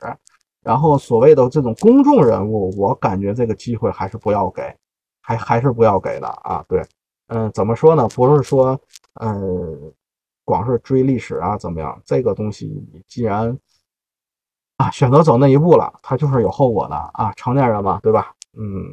[0.64, 4.62] 然后所谓的这种公众人物，我感觉这个机会还是不要给，
[5.20, 6.82] 还还是不要给的啊，对，
[7.28, 8.08] 嗯，怎么说呢？
[8.08, 8.76] 不是说，
[9.14, 9.92] 嗯。
[10.44, 12.02] 光是追历史啊，怎么样？
[12.04, 13.56] 这个东西，你既然
[14.76, 17.32] 啊选择走那一步了，它就是有后果的啊。
[17.34, 18.34] 成年人嘛，对吧？
[18.58, 18.84] 嗯，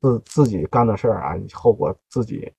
[0.00, 2.50] 自自己干的事儿啊，后果自己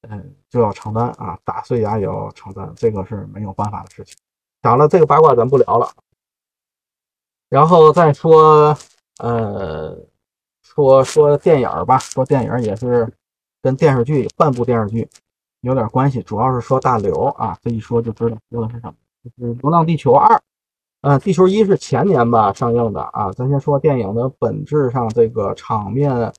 [0.00, 4.16] 嗯就要承担啊，打碎牙也要承担，这个是没有办法的事情。
[4.62, 5.88] 讲了这个八卦，咱不聊了。
[7.48, 8.76] 然后再说，
[9.18, 9.96] 呃，
[10.60, 13.10] 说说电影吧，说电影也是
[13.62, 15.08] 跟电视剧半部电视剧。
[15.62, 20.36] 有点关系，主要是说大刘啊，这一说就知道说的是什么，就是《流浪地球二》。
[21.02, 23.30] 嗯，《地球一》是前年吧上映的啊。
[23.32, 26.32] 咱先说电影的本质上，这个场面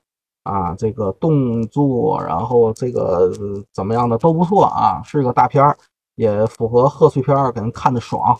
[0.44, 3.32] 啊，这个动作，然后这个
[3.72, 5.76] 怎么样的都不错啊，是个大片儿，
[6.16, 8.36] 也符合贺岁片儿，给人看的爽，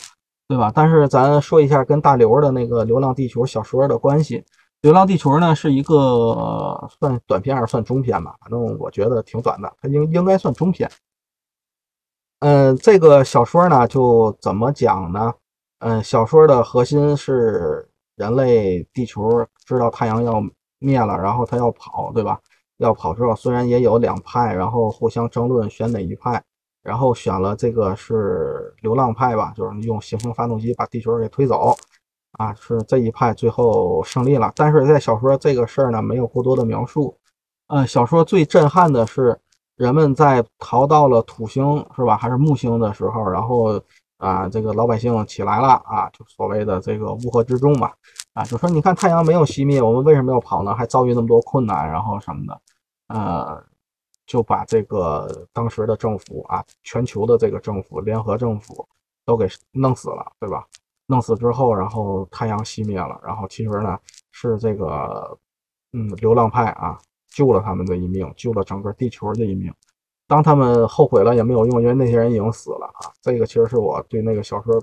[0.49, 0.71] 对吧？
[0.75, 4.39] 但是咱说一下跟大刘的那个《流浪地球》小说的关系。
[4.83, 8.37] 《流浪地球》呢是一个算短片还是算中片吧？
[8.41, 10.91] 反正我觉得挺短的，它应应该算中片。
[12.41, 15.33] 嗯，这个小说呢就怎么讲呢？
[15.79, 20.43] 嗯，小说的核心是人类地球知道太阳要
[20.81, 22.41] 灭了，然后他要跑，对吧？
[22.79, 26.43] 要跑之后，虽然也有两派，然后互相争论选哪一派，
[26.83, 31.77] 然后选了这个是流浪派吧，就是用行星发动机把地球给推走。
[32.39, 37.17] 啊，是这一派最后胜利了，但是在小说这个事儿呢，没有过多的描述。
[37.69, 39.39] 呃，小说最震撼的是
[39.77, 42.17] 人们在逃到了土星，是吧？
[42.17, 43.81] 还是木星的时候，然后
[44.19, 47.93] 啊，这个老百姓起来了啊，就所谓的这个乌合之众嘛，
[48.35, 50.75] 啊，就说你看太阳没有熄灭，我们为什么要跑呢？
[50.75, 52.61] 还遭遇那么多困难，然后什么的，
[53.09, 53.63] 呃，
[54.27, 58.87] 就把这个当时的政府啊，全球的这个政府，联合政府
[59.25, 60.67] 都给弄死了，对吧？
[61.13, 63.99] 弄死之后，然后太阳熄灭了，然后其实呢
[64.31, 65.39] 是这个，
[65.93, 66.99] 嗯，流浪派啊
[67.29, 69.71] 救了他们的一命，救了整个地球的一命。
[70.27, 73.13] 当他们后悔了也没有用，因为那些人已经死了啊。
[73.21, 74.83] 这个其实是我对那个小说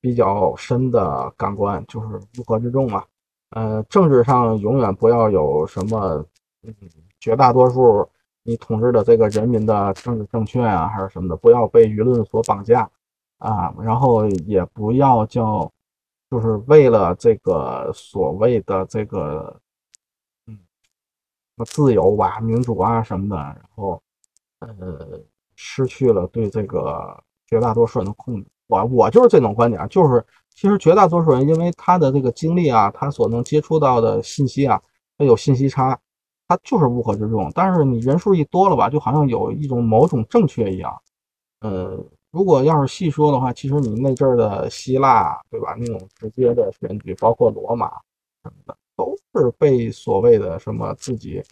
[0.00, 2.06] 比较深的感官，就是
[2.38, 3.04] 乌合之众啊。
[3.50, 6.24] 呃，政治上永远不要有什么，
[6.62, 6.74] 嗯，
[7.20, 8.08] 绝大多数
[8.42, 12.88] 你统治的这个人民的政治正确啊，还是什么的，不要被舆论所绑架。
[13.38, 15.70] 啊，然后也不要叫，
[16.28, 19.60] 就是为了这个所谓的这个，
[20.46, 20.58] 嗯，
[21.64, 24.02] 自由吧、民主啊什么的，然后，
[24.58, 25.20] 呃，
[25.54, 28.46] 失去了对这个绝大多数人的控制。
[28.66, 34.82] 我我就是这种观点，就是其实绝大多数人因为他的这个经历啊，他所能接触到的信息啊，
[35.16, 35.96] 他有信息差，
[36.48, 37.48] 他就是乌合之众。
[37.54, 41.00] 但是你人数一多了吧，就好像有一种某种正确一样，
[41.60, 42.04] 呃。
[42.30, 45.74] 如果要是细说的话，其实你那阵儿的希腊，对吧？
[45.78, 47.88] 那种直接的选举，包括罗马
[48.42, 51.42] 什么的，都是被所谓的什么自己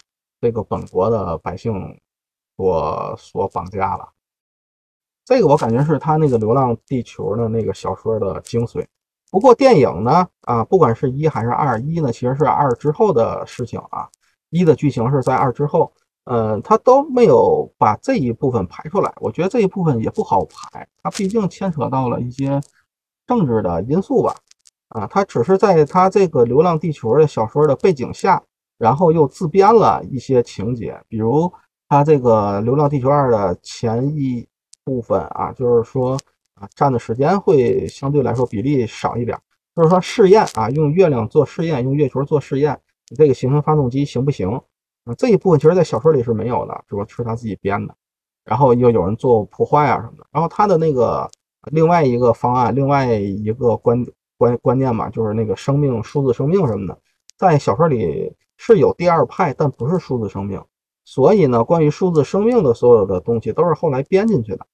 [0.40, 1.98] 这个本国的百姓
[2.58, 4.06] 所所绑架了。
[5.24, 8.84] 这个我感觉是他那个《流浪地球》的那个小说的精髓。
[9.30, 14.08] 不过电影呢，啊，不管是一还是二，一呢其实是二之后的事情啊，
[14.50, 15.90] 一的剧情是在二之后。
[16.26, 22.60] 嗯，他都没有把这一部分排出来，我觉得这一部分也不好排，它毕竟牵扯到了一些
[23.26, 24.34] 政治的因素吧。
[24.88, 28.42] 啊，他只是在他这个《流浪地球》的小说的背景下，
[28.78, 31.52] 然后又自编了一些情节，比如
[31.88, 34.46] 他这个《流浪地球二》的前一
[34.84, 36.16] 部分啊，就是说
[36.54, 39.36] 啊，占的时间会相对来说比例少一点，
[39.74, 44.60] 就是说试验啊，用月亮做试验，用月球做试验，你这个行星发动机行不行？
[45.14, 47.94] 这一部分其实，在小说里是没有的，主要是他自己编的。
[48.44, 50.26] 然后又有人做破坏啊什么的。
[50.30, 51.28] 然后他的那个
[51.70, 56.98] 另外一个方案，另外一个观观观念嘛，就是那个生命、数字生命什么的，
[57.36, 60.62] 在小说里是有第二派，但不是数字生命。
[61.04, 64.66] 所以呢，关于数字生命的所有的东西都是后来编进去的。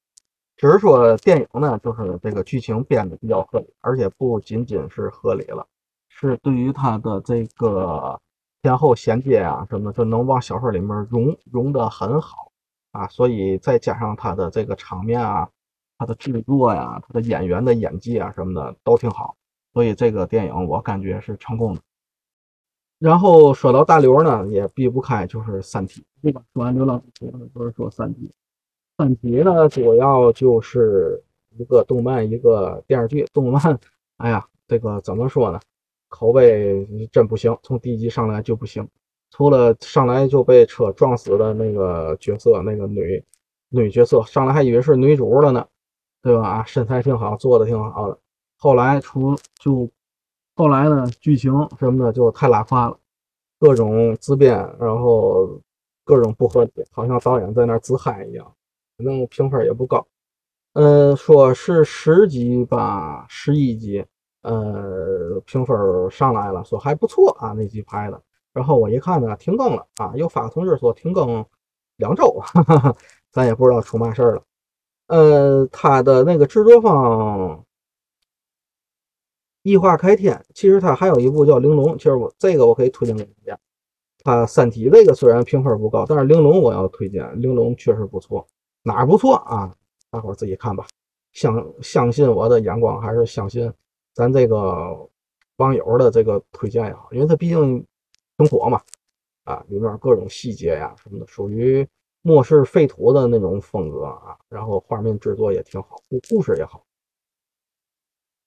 [0.57, 5.67] 只是说电影呢，就是这个剧情编的比较合理，而且不仅仅是合理了，
[6.09, 8.19] 是对于他的这个。
[8.63, 12.53] 前后衔接啊，什么就能往小说里面融融得很好
[12.93, 15.49] 啊，所以再加上他的这个场面啊，
[15.99, 19.37] 他的制作呀，他的演员的演技啊什么的都挺好，
[19.73, 21.81] 所以这个电影我感觉是成功的。
[23.01, 26.41] 然后说到大刘呢，也避不开就是《三体》，对吧？
[26.55, 28.21] 说完《流浪地球》呢，都是说《三体》。
[28.97, 31.21] 《三体》呢，主要就是
[31.59, 33.27] 一个动漫，一个电视剧。
[33.33, 33.77] 动漫
[34.19, 35.59] 哎呀，这个怎么说呢？
[36.13, 38.87] 口碑真不行，从第一集上来就不行。
[39.31, 43.25] 除了上来就被车撞死的那个角色，那个女
[43.71, 45.67] 女角色上来还以为是女主了呢，
[46.21, 46.63] 对吧？
[46.65, 48.19] 身材挺好，做的挺好的。
[48.59, 49.91] 后来出就
[50.55, 52.99] 后来呢，剧情什么的就太拉胯了，
[53.59, 55.59] 各种自编，然后
[56.05, 58.55] 各种不合理，好像导演在那自嗨一样。
[58.99, 60.07] 反正评分也不高。
[60.75, 64.05] 嗯，说是十集吧，十一集，
[64.43, 65.77] 呃，评分
[66.11, 68.23] 上来了，说还不错啊，那集拍的。
[68.53, 71.45] 然后我一看呢，停更了啊，又发个通知说停更
[71.97, 72.97] 两周，哈哈哈，
[73.31, 74.43] 咱也不知道出嘛事儿了。
[75.07, 77.65] 呃，他的那个制作方
[79.63, 83.59] 异化开天，其实他还有一部叫《玲珑》，其实我这个我可以推荐给大家。
[84.25, 88.47] 他《三体》这个虽然评分不高，但是《玲珑》我要推荐，《玲珑》确实不错，
[88.83, 89.75] 哪儿不错啊？
[90.11, 90.87] 大伙儿自己看吧。
[91.33, 93.73] 相相信我的眼光，还是相信
[94.15, 95.09] 咱这个
[95.57, 97.85] 网友的这个推荐也好，因为他毕竟。
[98.39, 98.81] 挺火嘛，
[99.45, 101.87] 啊，里面各种细节呀什么的，属于
[102.23, 106.83] 末世废土的那种风格啊，然后画面制作也挺好，故故事也好。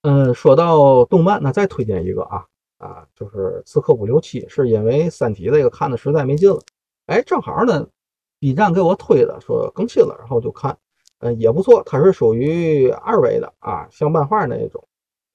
[0.02, 2.46] 嗯，说到动漫，那再推荐一个啊
[2.80, 6.60] 啊，就是《刺客伍六七》，是因为《三体》这个看的实在没劲了，
[7.06, 7.88] 哎，正好呢
[8.40, 10.76] ，B 站给我推的，说更新了，然后就看，
[11.20, 14.84] 嗯，也不错，它是属于二维的啊，像漫画那一种，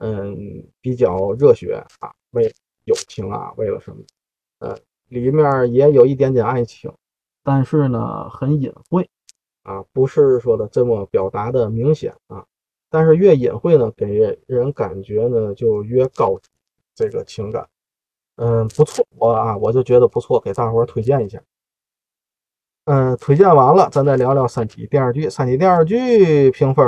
[0.01, 2.53] 嗯，比较热血啊，为
[2.85, 4.03] 友情啊，为了什么？
[4.59, 4.77] 呃，
[5.09, 6.93] 里面也有一点点爱情，
[7.43, 9.09] 但是呢，很隐晦
[9.63, 12.45] 啊，不是说的这么表达的明显啊。
[12.89, 16.41] 但是越隐晦呢，给人感觉呢就越高
[16.95, 17.69] 这个情感。
[18.37, 21.41] 嗯，不错，我啊我就觉得不错，给大伙推荐一下。
[22.87, 25.27] 嗯，推荐完了，咱再聊聊《三体》电视剧。
[25.31, 26.85] 《三体》电视剧评分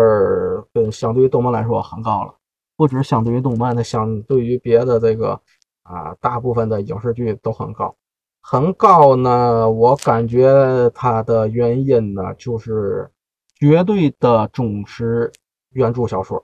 [0.72, 2.34] 跟相对于动漫来说很高了，
[2.82, 5.40] 不止相对于动漫，的相对于别的这个。
[5.84, 7.94] 啊，大部分的影视剧都很高，
[8.40, 9.68] 很高呢。
[9.68, 13.10] 我感觉它的原因呢，就是
[13.56, 15.30] 绝对的忠实
[15.70, 16.42] 原著小说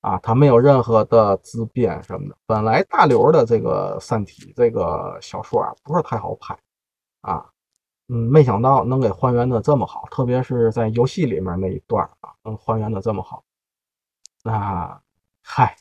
[0.00, 2.36] 啊，它没有任何的自编什么的。
[2.46, 6.56] 本来大刘的这个《三体》这个小说啊，不是太好拍
[7.22, 7.44] 啊，
[8.08, 13.42] 嗯，没想到能给还原的这么好，特别是在游戏里面那一段啊，能还原的这么好。
[14.44, 15.02] 那
[15.50, 15.74] 嗨，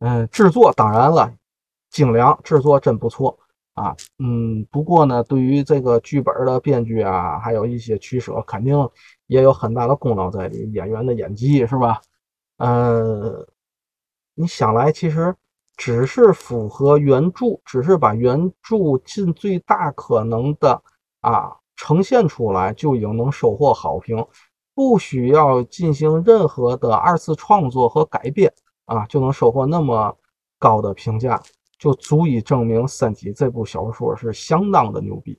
[0.00, 1.32] 嗯，制作当然了。
[1.88, 3.38] 精良，制作真不错
[3.72, 8.76] 啊，嗯，不过呢，对于这个剧本的编剧啊，还有一些取舍，肯定
[9.26, 12.02] 也有很大的功劳在里，演员的演技是吧？
[12.58, 13.46] 嗯，
[14.34, 15.34] 你想来，其实
[15.78, 20.82] 只是符合原著，只是把原著尽最大可能的
[21.22, 24.26] 啊呈现出来，就已经能收获好评，
[24.78, 28.48] 不需要进行任何的二次创作和改编
[28.84, 30.16] 啊，就能收获那么
[30.56, 31.42] 高的评价。
[31.80, 35.36] 就足以证明《三体》这部小说是相当的牛逼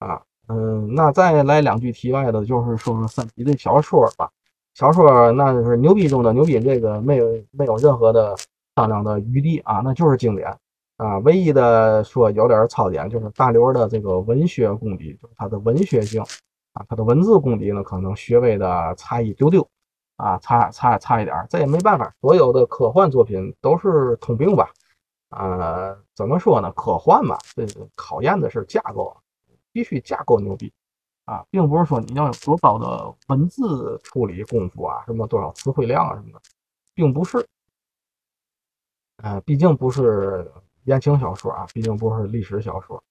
[0.00, 0.20] 啊！
[0.48, 4.30] 嗯，那再来两句题外的，就是说说《三体》的小说吧。
[4.74, 8.36] 小说那就是牛逼中的牛逼，这个没有没有任何的
[8.76, 10.54] 商量的余地啊，那就是经典
[10.98, 11.18] 啊。
[11.20, 16.22] 唯一的说有点槽点，就是大刘的这个文学功底，就是他的文学性
[16.78, 19.68] 啊，他的文字功底呢，可能稍微的差一丢丢
[20.16, 24.70] 啊，差差差一点，这也没办法，所有的科幻作品都是通病吧。
[25.30, 26.70] 呃，怎么说呢？
[26.72, 29.16] 科幻嘛，这考验的是架构，
[29.72, 30.72] 必须架构牛逼
[31.24, 36.40] 啊，并不是说你要有多高的文字处理功夫啊，什么多少词汇量啊什么的，
[36.94, 37.44] 并不是。
[39.16, 40.48] 呃，毕竟不是
[40.84, 43.02] 言情小说啊，毕竟不是历史小说。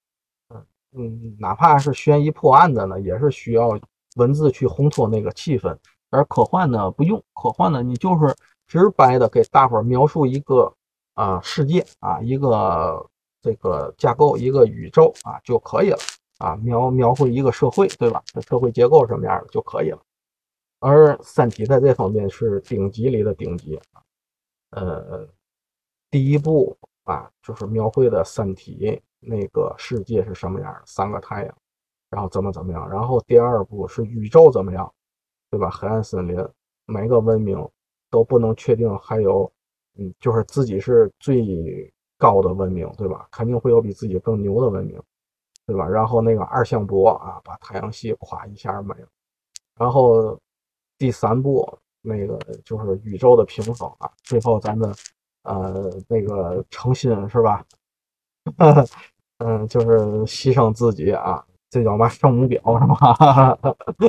[0.98, 3.80] 嗯，哪怕是悬疑破案的呢，也是需要
[4.16, 5.78] 文字去烘托那个气氛。
[6.10, 8.36] 而科幻呢，不用科幻呢，你就是
[8.68, 10.74] 直白的给大伙描述一个。
[11.18, 13.04] 啊，世界啊，一个
[13.42, 15.98] 这个架构，一个宇宙啊就可以了
[16.38, 18.22] 啊，描描绘一个社会，对吧？
[18.48, 20.00] 社会结构什么样的就可以了。
[20.80, 23.82] 而《三体》在这方面是顶级里的顶级。
[24.70, 25.28] 呃，
[26.12, 31.58] 第一部啊，就是描绘的三体那个世界是什么样的，三个太阳，
[32.10, 32.90] 然后怎么怎么样。
[32.90, 34.92] 然后第二部是宇宙怎么样，
[35.50, 35.70] 对吧？
[35.70, 36.38] 黑暗森林，
[36.86, 37.58] 每个文明
[38.10, 39.52] 都不能确定还有。
[40.00, 43.28] 嗯，就是自己是最高的文明，对吧？
[43.32, 45.02] 肯定会有比自己更牛的文明，
[45.66, 45.88] 对吧？
[45.88, 49.08] 然后那个二向箔啊，把太阳系咵一下没了。
[49.76, 50.40] 然后
[51.00, 51.68] 第三步
[52.00, 54.94] 那个就是宇宙的平衡啊，最后咱们
[55.42, 57.66] 呃那个诚心是吧？
[59.40, 59.88] 嗯，就是
[60.26, 63.58] 牺牲自己啊，这叫嘛圣母婊是吧？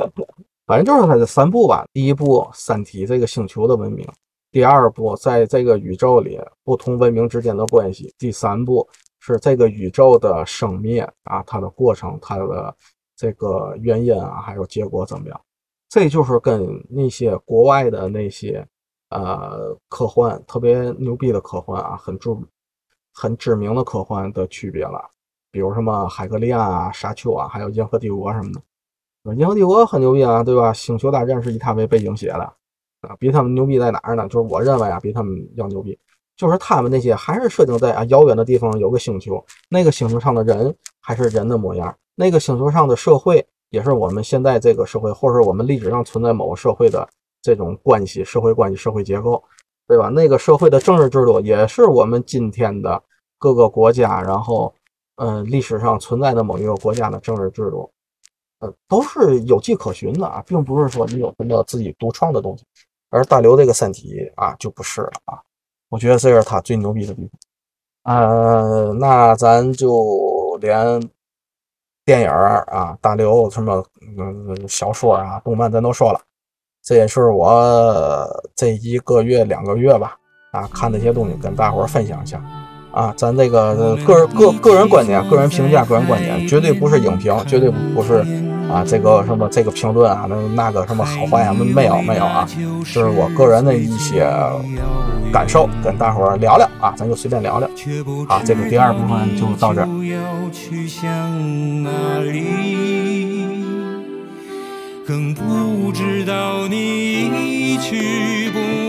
[0.67, 1.85] 反正就是它这三步吧。
[1.93, 4.07] 第一步，三体这个星球的文明。
[4.51, 8.89] 第二部在这个宇宙里不同文明之间的关系，第三部
[9.21, 12.75] 是这个宇宙的生灭啊，它的过程，它的
[13.15, 15.41] 这个原因啊，还有结果怎么样？
[15.91, 18.67] 这就是跟那些国外的那些
[19.11, 22.47] 呃科幻特别牛逼的科幻啊，很著名
[23.21, 25.11] 很知名的科幻的区别了。
[25.51, 29.35] 比如什么海格力亚啊、沙丘啊，还有银河帝国什么的。
[29.35, 30.73] 银河帝国很牛逼啊，对吧？
[30.73, 32.53] 星球大战是以他为背景写的
[33.01, 34.29] 啊，比他们牛逼在哪儿呢？
[34.29, 35.99] 就是我认为啊，比他们要牛逼，
[36.37, 47.07] 就是他们那些还是设定在啊遥远的地方有个星球，那个星球上的人还是人的模样，那个星球上的社会也是我们现在这个社会，或者我们历史上存在某个社会的
[47.43, 49.43] 这种关系、社会关系、社会结构，
[49.87, 50.09] 对吧？
[50.09, 53.03] 那个社会的政治制度也是我们今天的
[53.39, 54.75] 各个国家，然后
[55.17, 57.91] 嗯，历史上存在的某一个国家的政治制度。
[58.61, 62.65] 呃，都是有迹可循的啊，并不是说你有什么自己独创的东西。
[63.09, 65.39] 而大刘这个三体啊，就不是了啊。
[65.89, 67.31] 我觉得这是他最牛逼的地
[68.03, 68.17] 方。
[68.17, 71.01] 呃，那咱就连
[72.05, 73.85] 电影啊，大刘什么
[74.19, 76.21] 嗯小说啊、动漫咱都说了。
[76.83, 78.27] 这也是我
[78.57, 80.19] 这一个月、两个月吧
[80.51, 82.43] 啊看那些东西，跟大伙分享一下。
[82.99, 88.15] 啊，咱这个个人个个人观点、个人评价、个人观点，绝对不是影评，绝对不是
[88.69, 92.45] 啊，这个什么这个评论啊，那那个什么好坏啊，没有没有啊，
[92.93, 94.29] 就是我个人的一些
[95.33, 97.69] 感受，跟大伙聊聊啊，咱就随便聊聊。
[98.29, 99.87] 啊，这个第二部分就到这儿。
[105.07, 108.88] 更不知道你去不。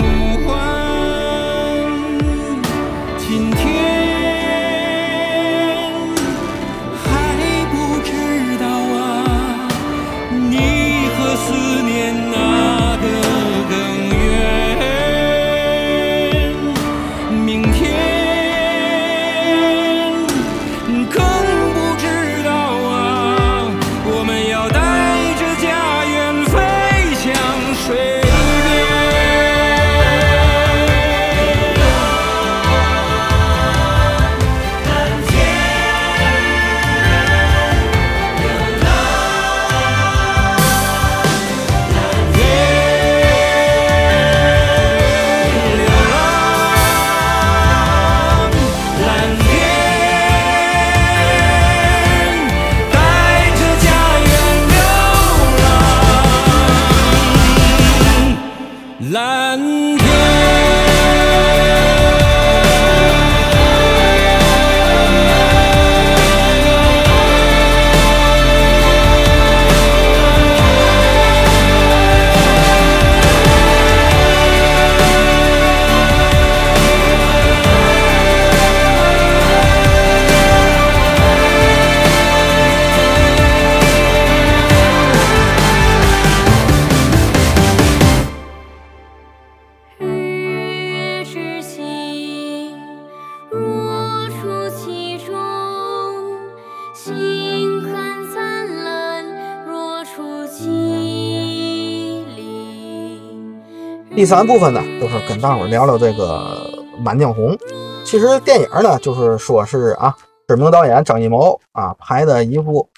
[104.20, 107.56] 第三部分呢，就是跟大伙聊聊这个《满江红》。
[108.04, 110.14] 其实电影呢，就是说是啊，
[110.46, 112.90] 知名导演张艺谋啊拍的一部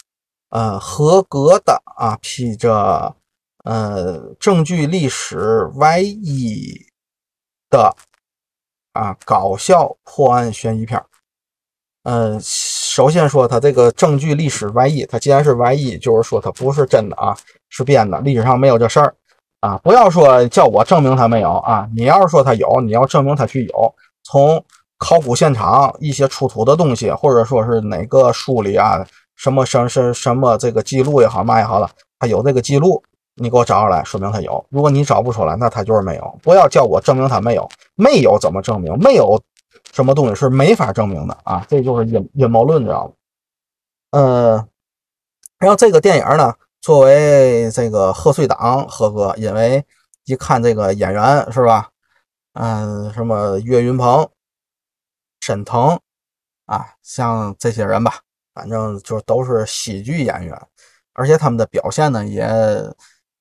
[0.50, 3.16] 呃合格的啊披着
[3.66, 6.88] 呃证据历史外衣
[7.70, 7.96] 的
[8.94, 11.00] 啊搞笑破案悬疑片。
[12.02, 17.38] 嗯，首先说他这个证据历史外衣，他既然是外衣，就是说他不是真的啊，
[17.70, 19.16] 是编的，历史上没有这事儿。
[19.62, 21.88] 啊，不要说叫我证明他没有啊！
[21.96, 24.64] 你要是说他有，你要证明他去有，从
[24.98, 29.06] 考古现场一些出土的东西，或者说是哪个书里啊，
[29.36, 31.88] 什么什什什么这个记录也好嘛也好了，
[32.18, 33.04] 他有这个记录，
[33.36, 34.66] 你给我找出来，说明他有。
[34.70, 36.40] 如果你找不出来，那他就是没有。
[36.42, 38.98] 不要叫我证明他没有，没有怎么证明？
[38.98, 39.40] 没有
[39.94, 41.64] 什么东西是没法证明的啊！
[41.70, 43.12] 这就是阴阴谋论，知道吗？
[44.12, 44.68] 嗯，
[45.60, 46.56] 然后这个电影呢？
[46.82, 49.86] 作为这个贺岁档合格，因为
[50.26, 51.90] 一看这个演员是吧？
[52.54, 54.28] 嗯，什么岳云鹏、
[55.40, 56.00] 沈腾
[56.66, 58.22] 啊，像这些人吧，
[58.54, 60.60] 反正就都是喜剧演员，
[61.14, 62.46] 而且他们的表现呢也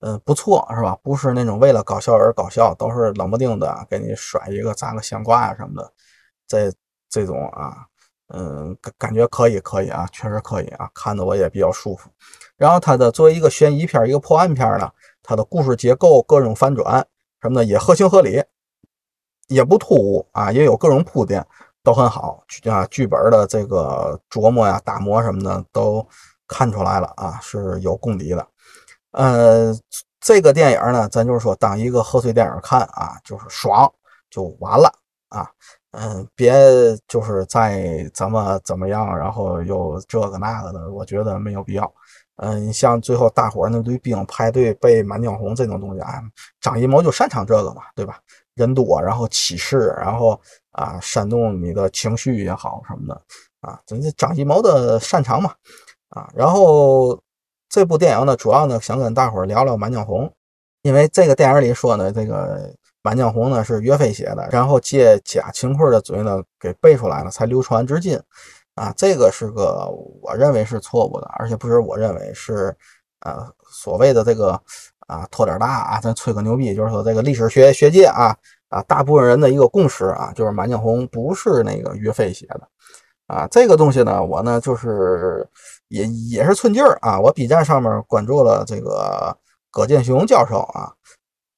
[0.01, 0.95] 嗯不错，是吧？
[1.03, 5.93] 不是那种为了搞笑而搞笑，都是冷不丁的给你甩一个砸个香瓜啊什么的，
[6.47, 6.73] 这
[7.09, 7.87] 这种啊，
[8.29, 12.11] 嗯，感感觉可以可以啊，确实可以啊，看的我也比较舒服。
[12.61, 14.87] 然后它的作为一个悬疑片、一个破案片呢，
[15.23, 17.03] 它的故事结构、各种反转
[17.41, 18.45] 什么的也合情合理
[19.49, 21.43] 也不突兀啊，也有各种铺垫，
[21.83, 22.87] 都很好啊。
[22.91, 26.07] 剧本的这个琢磨呀、打磨什么的都
[26.47, 28.47] 看出来了啊，是有功底的。
[29.13, 29.75] 呃，
[30.21, 33.91] 这个电影呢，咱就是说当一个贺岁电影看啊，就是爽
[34.29, 34.93] 就完了
[35.31, 35.51] 啊。
[35.93, 36.53] 嗯，别
[37.09, 41.91] 就是再怎么怎么样，然后又这个那个的，我觉得没有必要。
[42.43, 46.21] 嗯，像最后大伙儿那堆兵排队背《满江红》这种东西啊，
[46.61, 48.19] 张艺谋就擅长这个嘛，对吧？
[48.55, 50.41] 人多，然后气势，然后
[50.73, 53.23] 啊煽动你的情绪也好什么的
[53.61, 55.55] 啊，这这张艺谋的擅长嘛
[56.09, 56.31] 啊。
[56.35, 57.21] 然后
[57.69, 60.27] 这部电影呢，主要呢想跟大伙儿聊聊《满江红》，
[60.83, 62.73] 因为这个电影里说呢，这个。
[63.03, 68.21] 《满江红》呢是岳飞写的，然后借贾庆坤的嘴呢给背出来了，才流传至今。
[68.75, 69.87] 啊，这个是个
[70.23, 72.75] 我认为是错误的，而且不是我认为是，
[73.21, 74.53] 呃，所谓的这个
[75.07, 78.37] 啊托点大啊，咱吹个牛逼，就是说这个历史学学界啊
[78.69, 82.69] 啊大部分人的一个共识啊，就是《满江红》不是那个岳飞写的。
[83.27, 85.49] 啊，这个东西呢，我呢就是
[85.89, 89.37] 也也是寸劲儿啊，我 B 站上面关注了这个
[89.71, 90.93] 葛剑雄教授啊。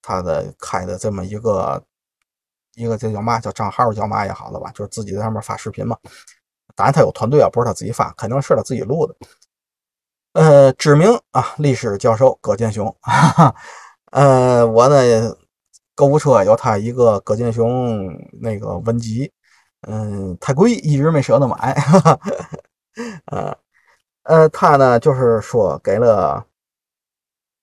[0.05, 1.81] 他的开的这么一个
[2.75, 5.97] 一个这叫嘛叫账号叫嘛也好了吧，就是自己在上面发视频嘛。
[6.75, 9.15] 当然他有团队啊，不是他自己发，肯定是他自己录的。
[10.35, 12.95] 呃，知名啊历史教授葛剑雄，
[14.13, 15.37] 呃，我呢
[15.95, 18.11] 购物车有他一个葛剑雄
[18.41, 19.31] 那个文集，
[19.89, 21.57] 嗯，太贵，一直没舍得买。
[23.27, 23.57] 呃
[24.25, 26.45] 呃，他呢就是说给了。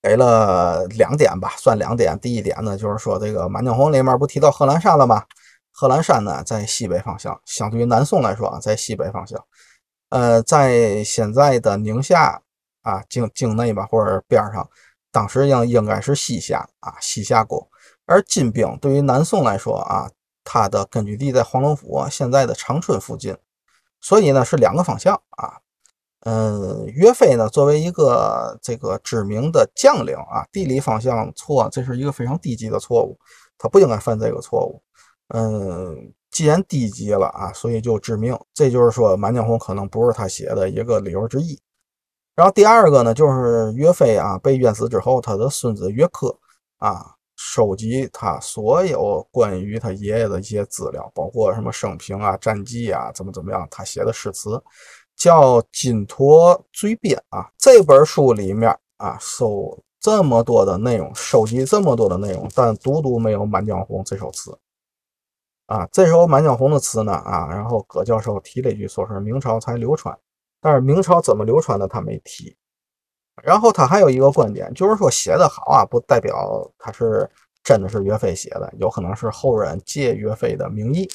[0.02, 2.18] 给了两点吧，算两点。
[2.22, 5.26] 第一点呢，就是说这个《满江红》里面不提到贺兰山了吗？
[5.80, 9.42] 贺兰山呢，在西北方向，相对于南宋来说啊，在西北方向。
[10.10, 12.42] 呃，在现在的宁夏
[12.82, 14.70] 啊境境内吧，或者边上，
[15.10, 17.66] 当时应应该是西夏啊，西夏国。
[18.06, 20.12] 而金兵对于南宋来说啊，
[20.44, 23.38] 它的根据地在黄龙府，现在的长春附近，
[24.02, 25.60] 所以呢是两个方向啊。
[26.26, 33.18] 嗯，岳飞呢，作为一个这个知名的将领啊，地理方向错，这是一个非常低级的错误，
[33.58, 34.84] 他不应该犯这个错误。
[35.34, 38.38] 嗯，既然低级了啊，所以就致命。
[38.54, 41.60] 这就是说，《满江红》可能不是他写的一个理由之一。
[42.36, 46.38] 然后第二个呢，就是岳飞啊被冤死之后，他的孙子岳珂
[46.78, 54.62] 啊收集他所有关于他爷爷的一些资料，包括什么生平啊、战绩啊，怎么怎么样，他写的诗词。
[55.16, 64.58] 叫《金驼追鞭》啊，这本书里面啊，收这么多的内容，收集这么多的内容，但独独没有《满江红》这首词
[65.70, 65.88] 啊。
[65.92, 70.18] 这首《满江红》的词呢啊，然后葛教授提了一句，说是明朝才流传，
[70.60, 72.56] 但是明朝怎么流传的他没提。
[73.44, 77.30] 然后他还有一个观点，就是说写的好啊，不代表他是
[77.64, 81.08] 真的是岳飞写的，有可能是后人借岳飞的名义。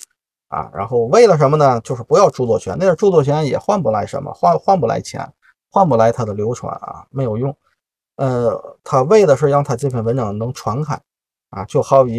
[0.48, 1.80] 啊，然后为了什么呢？
[1.80, 5.28] 就是不要著作权，那是著作权也换不来什么，换换不来钱，
[5.68, 7.56] 换不来它的流传啊，没有用。
[8.16, 11.00] 呃，他为的是让他这篇文章能传开
[11.54, 12.12] 啊，就好比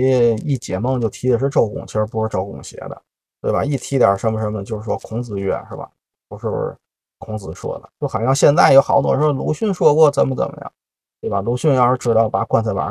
[0.46, 3.02] 一解梦就提的是周公，其实不是周公写的，
[3.42, 3.64] 对吧？
[3.66, 5.90] 一提点什么什么，就是说孔子曰，是吧？
[6.30, 6.76] 不是
[7.20, 10.72] 孔子说的，就好像现在有好多说鲁迅说过怎么怎么样，
[11.20, 11.42] 对吧？
[11.42, 12.90] 鲁迅要是知道把棺材板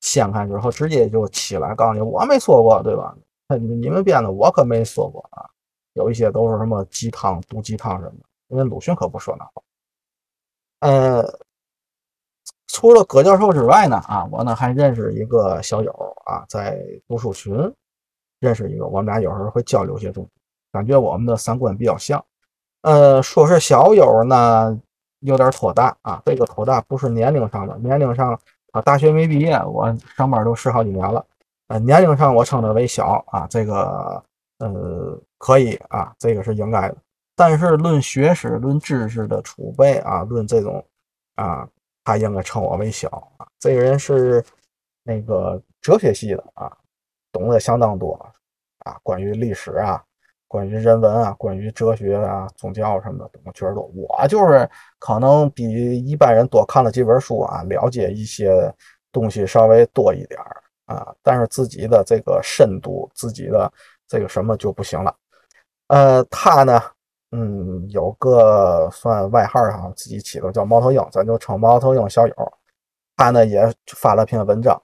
[0.00, 3.14] 掀开之后，直接就起来告诉你我没说过，对吧？
[3.58, 5.44] 你们编的，我可没说过啊。
[5.94, 9.62] 有一些都是什么鸡汤、毒鸡汤什么的，因为鲁迅可不说那话。
[10.80, 11.22] 呃，
[12.72, 15.92] 除了葛教授之外呢，啊，我呢还认识一个小友
[16.24, 17.52] 啊，在读书群
[18.38, 20.30] 认识一个，我们俩有时候会交流些东西，
[20.72, 22.24] 感觉我们的三观比较像。
[22.82, 24.78] 呃，说是小友呢，
[25.20, 26.22] 有点拖大啊。
[26.24, 28.38] 这个拖大不是年龄上的，年龄上
[28.72, 31.24] 啊大学没毕业，我上班都十好几年了。
[31.68, 34.22] 呃，年龄上我称他为小啊，这个
[34.58, 36.96] 呃可以啊，这个是应该的。
[37.36, 40.84] 但是论学识、论知识的储备啊，论这种
[41.34, 41.68] 啊，
[42.10, 43.46] 他应该称我为小啊。
[43.58, 44.44] 这个人是
[45.04, 46.76] 那个哲学系的啊，
[47.30, 48.14] 懂得相当多
[48.80, 50.02] 啊，关于历史啊，
[50.48, 53.84] 关于人文啊，关于哲学啊、宗教什么的懂得确实多。
[53.94, 55.64] 我就是可能比
[56.04, 58.74] 一般人多看了几本书啊，了解一些
[59.12, 60.62] 东西稍微多一点儿。
[60.86, 63.72] 啊，但是自己的这个深度，自己的
[64.08, 65.14] 这个什么就不行了。
[65.86, 66.82] 呃，他呢，
[67.32, 72.34] 嗯，有个算外号哈，自己起的叫猫头鹰，咱就称猫头鹰小友。
[73.16, 74.80] 他呢也发了篇文章，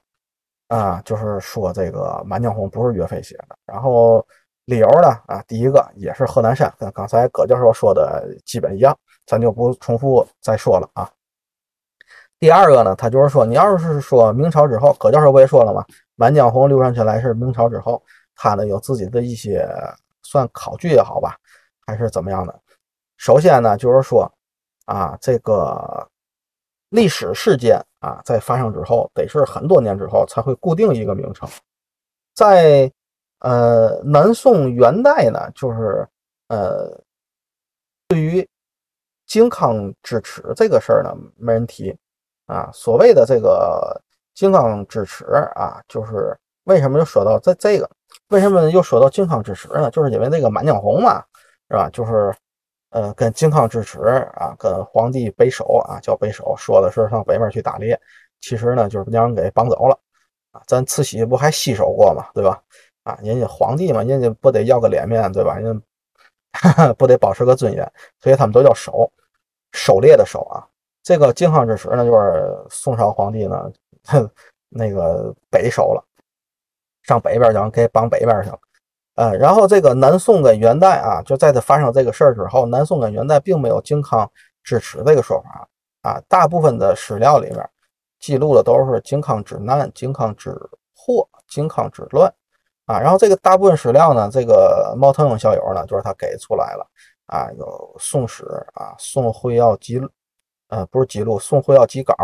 [0.69, 3.57] 啊，就是说这个《满江红》不是岳飞写的。
[3.65, 4.25] 然后
[4.67, 11.11] 理由呢，啊，第一个也是贺兰山，跟刚才葛教授说的基本一样，咱就不重复再说了啊。
[12.39, 15.83] 第二个呢，他就是说，你要是说明朝之后，葛教授不也说了吗？
[16.15, 18.01] 《满江红》流传起来是明朝之后，
[18.35, 19.67] 他呢有自己的一些
[20.23, 21.39] 算考据也好吧，
[21.87, 22.61] 还是怎么样的。
[23.17, 24.31] 首先呢，就是说
[24.87, 26.07] 啊，这个
[26.91, 31.49] 历史事件啊，在发生之后，得是很多年之后才会固定一个名称。
[32.35, 32.91] 在
[33.41, 36.07] 呃南宋元代呢，就是
[36.49, 36.91] 呃
[38.09, 38.47] 对于
[39.27, 41.97] 靖康之耻这个事儿呢，没人提
[42.47, 42.71] 啊。
[42.73, 44.01] 所谓的这个
[44.35, 45.25] 靖康之耻
[45.55, 47.89] 啊，就是为什么又说到这这个？
[48.29, 49.91] 为什么又说到靖康之耻呢？
[49.91, 51.25] 就是因为那个《满江红》嘛，
[51.71, 51.89] 是吧？
[51.91, 52.35] 就是
[52.91, 54.01] 呃，跟靖康之耻
[54.37, 58.01] 啊，跟皇帝北守啊，叫北守，说的是上北面去打猎，
[58.41, 59.99] 其实呢，就是让人给绑走了
[60.53, 60.63] 啊。
[60.67, 62.63] 咱慈禧不还西守过嘛，对吧？
[63.03, 65.59] 啊，人家皇帝嘛，人家不得要个脸面，对吧？
[65.59, 65.83] 人
[66.53, 69.11] 家 不得保持个尊严，所以他们都叫守，
[69.73, 70.67] 狩猎的狩啊。
[71.03, 73.71] 这个靖康之耻呢，就是宋朝皇帝呢，
[74.71, 76.03] 那个北守了。
[77.03, 78.59] 上北边去，给绑北边去了。
[79.17, 84.31] 呃，然后这个南宋跟元代啊，就在它发生这个事儿之后，南宋跟元代并没有靖康
[84.63, 85.69] 之耻这个说法
[86.03, 86.23] 啊。
[86.29, 87.69] 大部分的史料里面
[88.21, 90.55] 记录的都是靖康之难、靖康之
[90.95, 92.33] 祸、靖康之乱
[92.85, 93.01] 啊。
[93.01, 96.87] 然后这个大部分史料呢，这个猫头鹰校友呢，就是他给出来了
[97.27, 97.65] 啊，有
[97.99, 98.45] 《宋史》
[98.81, 100.07] 啊，《宋会要记录》，
[100.69, 102.15] 呃，不是记录，《宋会要记稿》。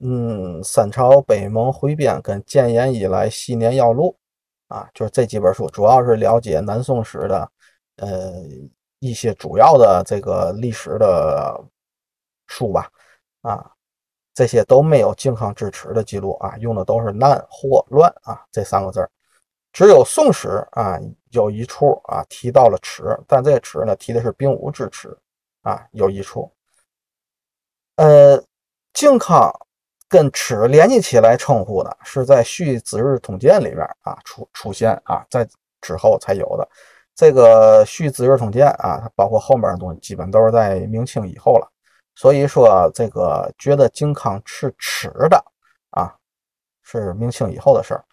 [0.00, 4.14] 嗯，三朝北盟汇编跟建炎以来昔年要录
[4.68, 7.52] 啊，就是这几本书，主要是了解南宋史的，
[7.96, 8.32] 呃，
[8.98, 11.62] 一些主要的这个历史的
[12.46, 12.90] 书吧，
[13.42, 13.70] 啊，
[14.34, 19.10] 这些都没有靖康之耻的记录啊，用的都是难、祸、乱啊这三个字儿，
[19.72, 20.98] 只有宋史啊
[21.30, 25.16] 有一处啊提到了耻，但这个耻呢提的是兵无之耻
[25.62, 26.52] 啊，有一处，
[27.96, 28.42] 呃，
[28.92, 29.52] 靖康。
[30.08, 35.46] 跟耻联系起来称呼的是在《续子日统鉴》里面啊出出现啊，在
[35.80, 36.68] 之后才有的。
[37.14, 41.68] 这个《续子日统鉴》啊，它包括后面的东西，基本都是在明清以后了。
[42.14, 45.44] 所以说，这个觉得靖康是耻的
[45.90, 46.14] 啊，
[46.82, 48.04] 是明清以后的事儿。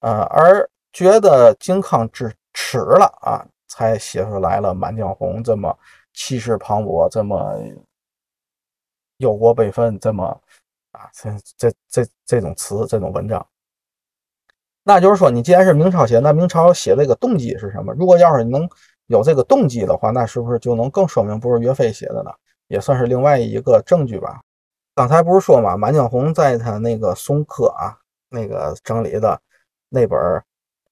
[0.00, 5.76] 呃，而觉得靖康之耻了啊，才写出来了《满江红》这么
[6.14, 7.58] 气势磅礴，这么
[9.16, 10.40] 忧国悲愤，这么。
[10.96, 13.46] 啊，这这这这种词，这种文章，
[14.82, 17.92] 那就是说，你既然是明朝写，那明朝写这个动机是什么？
[17.92, 18.68] 如果要是能
[19.06, 22.30] 有这个动机的话，那是不是就能更说明不是岳飞写的呢？
[22.68, 24.40] 也算是另外一个证据吧。
[24.94, 27.94] 刚才不是说嘛，《满江红》在他那个宋科啊，
[28.30, 29.38] 那个整理的
[29.90, 30.44] 那本儿，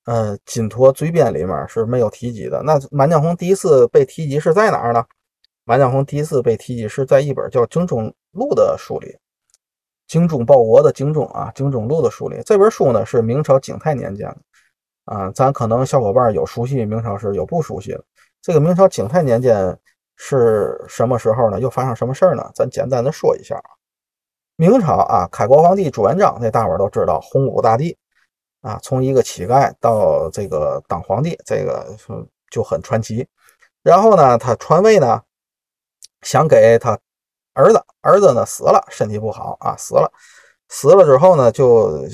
[0.04, 2.62] 呃，《金陀追编》里面是没有提及的。
[2.62, 5.00] 那《满江红》第一次被提及是在哪儿呢？
[5.64, 9.16] 《满江红》第一次被提及是在一本叫《精忠录》的书里。
[10.06, 14.36] 精忠报国的精忠啊，精忠录的书里，这本书呢是明朝景泰年间的
[15.06, 15.30] 啊。
[15.30, 18.04] 咱可能小伙伴有熟悉明朝史，有不熟悉的。
[18.42, 19.76] 这个明朝景泰年间
[20.16, 21.58] 是什么时候呢？
[21.58, 22.50] 又发生什么事儿呢？
[22.54, 23.70] 咱简单的说一下啊。
[24.56, 27.96] 明朝啊，开国皇帝朱元璋，这大伙都知道，洪武大帝
[28.60, 31.96] 啊，从一个乞丐到这个当皇帝，这个
[32.50, 33.26] 就很传奇。
[33.82, 35.22] 然后呢，他传位呢，
[36.20, 36.98] 想给他。
[37.54, 40.10] 儿子，儿子呢死了，身体不好啊，死了，
[40.68, 42.04] 死了之后呢，就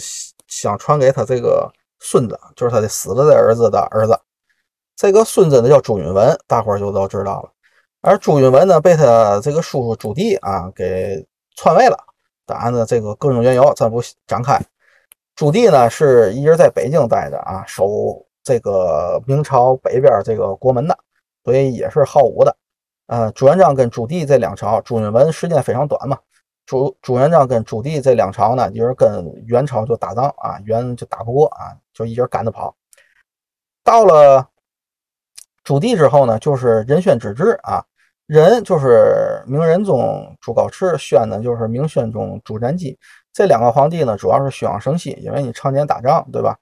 [0.46, 4.18] 想传给他这个孙子，就是他的死了的儿子的儿子。
[4.96, 7.50] 这个孙子呢叫朱允文，大伙儿就都知道了。
[8.02, 11.26] 而朱允文呢，被他这个叔叔朱棣啊给
[11.56, 11.96] 篡位了。
[12.44, 14.60] 当然呢，这个各种缘由咱不展开。
[15.34, 17.86] 朱棣呢是一直在北京待着啊，守
[18.42, 20.98] 这个明朝北边这个国门的，
[21.44, 22.54] 所以也是好武的。
[23.10, 26.16] 呃，朱元璋跟朱棣这两朝，朱允文时间非常短嘛。
[26.64, 32.72] 朱朱元璋跟朱棣这两朝呢，一人跟元朝就打仗啊，元就打不过啊，就一直赶着跑。
[33.82, 34.48] 到了
[35.64, 37.84] 朱棣之后呢，就是仁宣之治啊，
[38.26, 42.96] 仁就是明仁宗朱高炽，宣呢就是明宣宗朱瞻基。
[43.32, 46.56] 这两个皇帝呢，主要是休养生息，因为你常年打仗，对吧？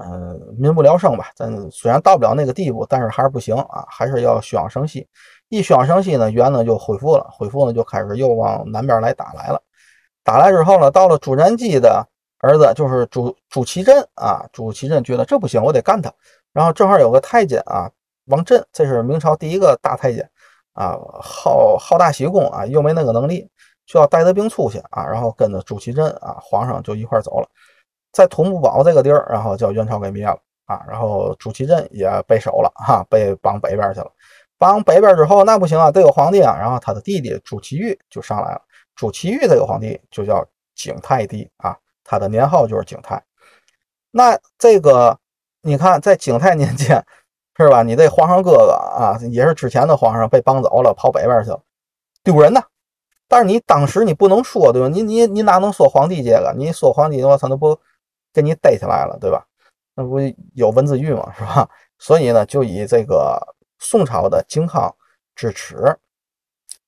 [0.00, 1.30] 嗯，民不聊生吧。
[1.36, 5.06] 咱虽然到不了那个地步，但是还是不行啊，还是要休养生息。
[5.50, 9.60] 一休养生息呢，元呢就恢复了，恢复呢就开始又往南边来打来了。
[10.22, 12.06] 打来之后呢，到了朱瞻基的
[12.38, 14.46] 儿子，就是朱朱祁镇啊。
[14.52, 16.12] 朱祁镇觉得这不行，我得干他。
[16.52, 17.90] 然后正好有个太监啊，
[18.26, 20.30] 王振，这是明朝第一个大太监
[20.74, 23.48] 啊，好好大喜功啊，又没那个能力，
[23.86, 25.04] 就要带着兵出去啊。
[25.04, 27.48] 然后跟着朱祁镇啊，皇上就一块走了，
[28.12, 30.80] 在土木堡这个地儿，然后叫元朝给灭了啊。
[30.86, 34.12] 然后朱祁镇也被守了哈，被绑北边去了。
[34.60, 36.54] 帮北边之后，那不行啊，得有皇帝啊。
[36.54, 38.60] 然后他的弟弟朱祁钰就上来了。
[38.94, 43.22] 朱祁钰这个皇帝就叫景泰帝啊，他的年号就是景泰。
[44.10, 45.18] 那这个
[45.62, 47.02] 你看在景泰年间，
[47.56, 47.82] 是吧？
[47.82, 51.62] 你这皇上哥哥啊，也是之前的皇上被绑走了，跑北边去了，
[52.22, 52.62] 丢人呐。
[53.28, 54.88] 但是你当时你不能说，对吧？
[54.88, 56.54] 你你你哪能说皇帝这个？
[56.58, 57.78] 你说皇帝的话，他那不
[58.32, 59.46] 给你逮起来了，对吧？
[59.94, 60.18] 那不
[60.54, 61.66] 有文字狱嘛，是吧？
[61.98, 63.40] 所以呢，就以这个
[63.80, 64.94] 宋朝的靖康
[65.34, 65.98] 之耻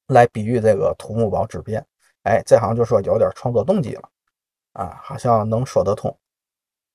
[0.06, 1.84] 来比喻这个土木堡之变。
[2.22, 4.08] 哎，这好像就说有点创作动机了
[4.74, 6.16] 啊，好像能说得通。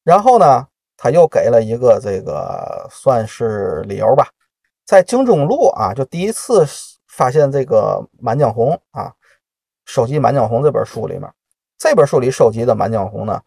[0.03, 4.29] 然后呢，他又给了一个这个算是理由吧，
[4.85, 6.65] 在京中路啊，就第一次
[7.07, 9.13] 发现这个《满江红》啊。
[9.85, 11.33] 收集《满江红》这本书里面，
[11.77, 13.41] 这本书里收集的《满江红》呢，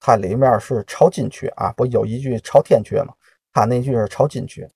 [0.00, 3.14] 它里面是抄金阙啊，不有一句抄天阙吗？
[3.52, 4.68] 它那句是抄金阙。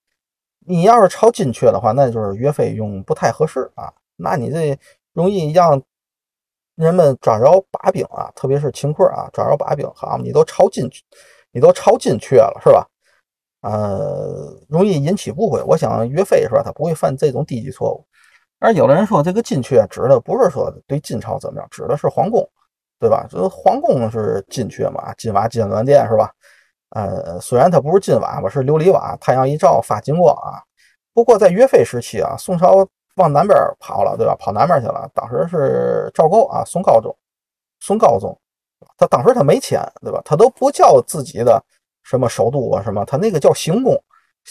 [0.69, 4.79] 你要是抄金阙的话，那就是岳飞用不太合适啊，那你这
[5.15, 5.83] 容易让
[6.77, 9.91] 人们抓着把柄啊，特别是秦桧啊，抓着把柄。
[9.95, 10.89] 好，你都抄金，
[11.53, 12.87] 你都抄金阙了是吧？
[13.63, 15.63] 呃，容易引起误会。
[15.63, 18.07] 我想岳飞是吧，他不会犯这种低级错误。
[18.61, 22.49] 而有的人说，这个金阙指的不是说对金朝怎么样，指的是皇宫，
[23.01, 23.27] 对吧？
[23.29, 26.31] 这皇宫是金阙嘛，金瓦金銮殿是吧？
[26.91, 30.63] 呃，虽然它不是金瓦吧，是琉璃瓦，太阳一照发金光啊。
[31.13, 32.87] 不过在岳飞时期啊，宋朝
[33.17, 34.35] 往南边跑了，对吧？
[34.39, 35.11] 跑南边去了。
[35.13, 37.15] 当时是赵构啊，宋高宗，
[37.81, 38.39] 宋高宗，
[38.97, 40.23] 他当时他没钱，对吧？
[40.25, 41.63] 他都不叫自己的
[42.05, 44.01] 什么首都啊什么，他那个叫行宫，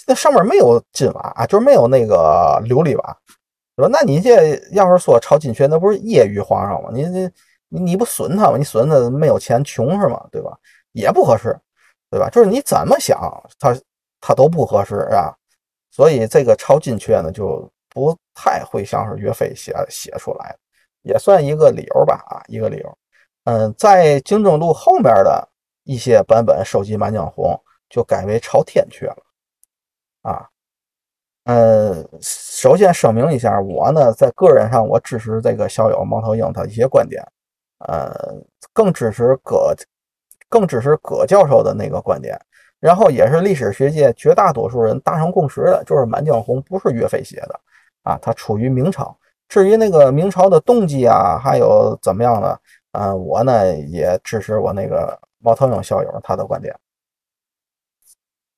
[0.05, 3.17] 那上面没有金瓦啊，就是没有那个琉璃瓦。
[3.77, 6.89] 说，那你这要是说抄金阙，那不是揶揄皇上吗？
[6.91, 7.31] 你这
[7.69, 8.57] 你你不损他吗？
[8.57, 10.21] 你损他没有钱穷是吗？
[10.31, 10.57] 对吧？
[10.91, 11.57] 也不合适，
[12.09, 12.29] 对吧？
[12.29, 13.19] 就是你怎么想，
[13.59, 13.75] 他
[14.21, 15.33] 他都不合适啊。
[15.91, 20.55] 所以这个抄金阙呢，就不太会像是岳飞写写出来，
[21.01, 22.97] 也算一个理由吧啊，一个理由。
[23.45, 25.47] 嗯，在京中路后面的
[25.83, 27.45] 一些版本收集《满江红》，
[27.89, 29.23] 就改为朝天阙了
[30.21, 30.49] 啊。
[31.45, 37.23] 呃，首先声明一下，我呢在个人上我支持这个校友猫头鹰他一些观点，
[37.87, 38.13] 呃，
[38.73, 39.73] 更支持葛，
[40.49, 42.39] 更支持葛教授的那个观点，
[42.79, 47.59] 然后也是历史学界绝大多数人达成共识的，就是《满江红》不是岳飞写的
[48.03, 49.17] 啊，它出于明朝。
[49.49, 52.59] 至于那个明朝的动机啊，还有怎么样的，
[52.91, 56.75] 呃，我呢也支持我那个猫头鹰校友他的观点。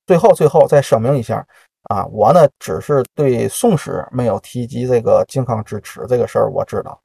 [0.06, 1.46] 最后，最后再声明一下。
[1.84, 7.00] 啊，我呢只是对宋史没有提及这个靖康之耻这个事儿，我知道。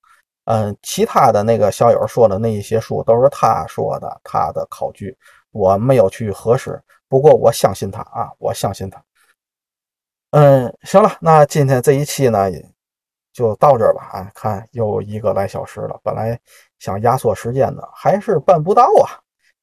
[0.46, 5.16] 嗯，其他的那个小友说的那一些书都是他说的，他的考据，
[5.52, 6.82] 我没有去核实。
[7.08, 9.04] 不过我相信他啊，我相信他。
[10.32, 12.50] 嗯，行了，那今天这一期呢
[13.34, 14.04] 就到这儿吧。
[14.12, 16.40] 啊，看又一个来小时了，本来
[16.80, 19.18] 想压缩时间的，还是办不到啊，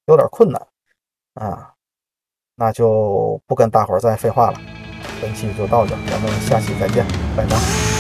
[0.07, 0.67] 有点困难
[1.35, 1.73] 啊。
[2.55, 4.61] 那就不跟大伙儿再废话了。
[5.21, 7.07] 本期就到这儿，咱们下期再见，
[7.37, 7.92] 拜拜。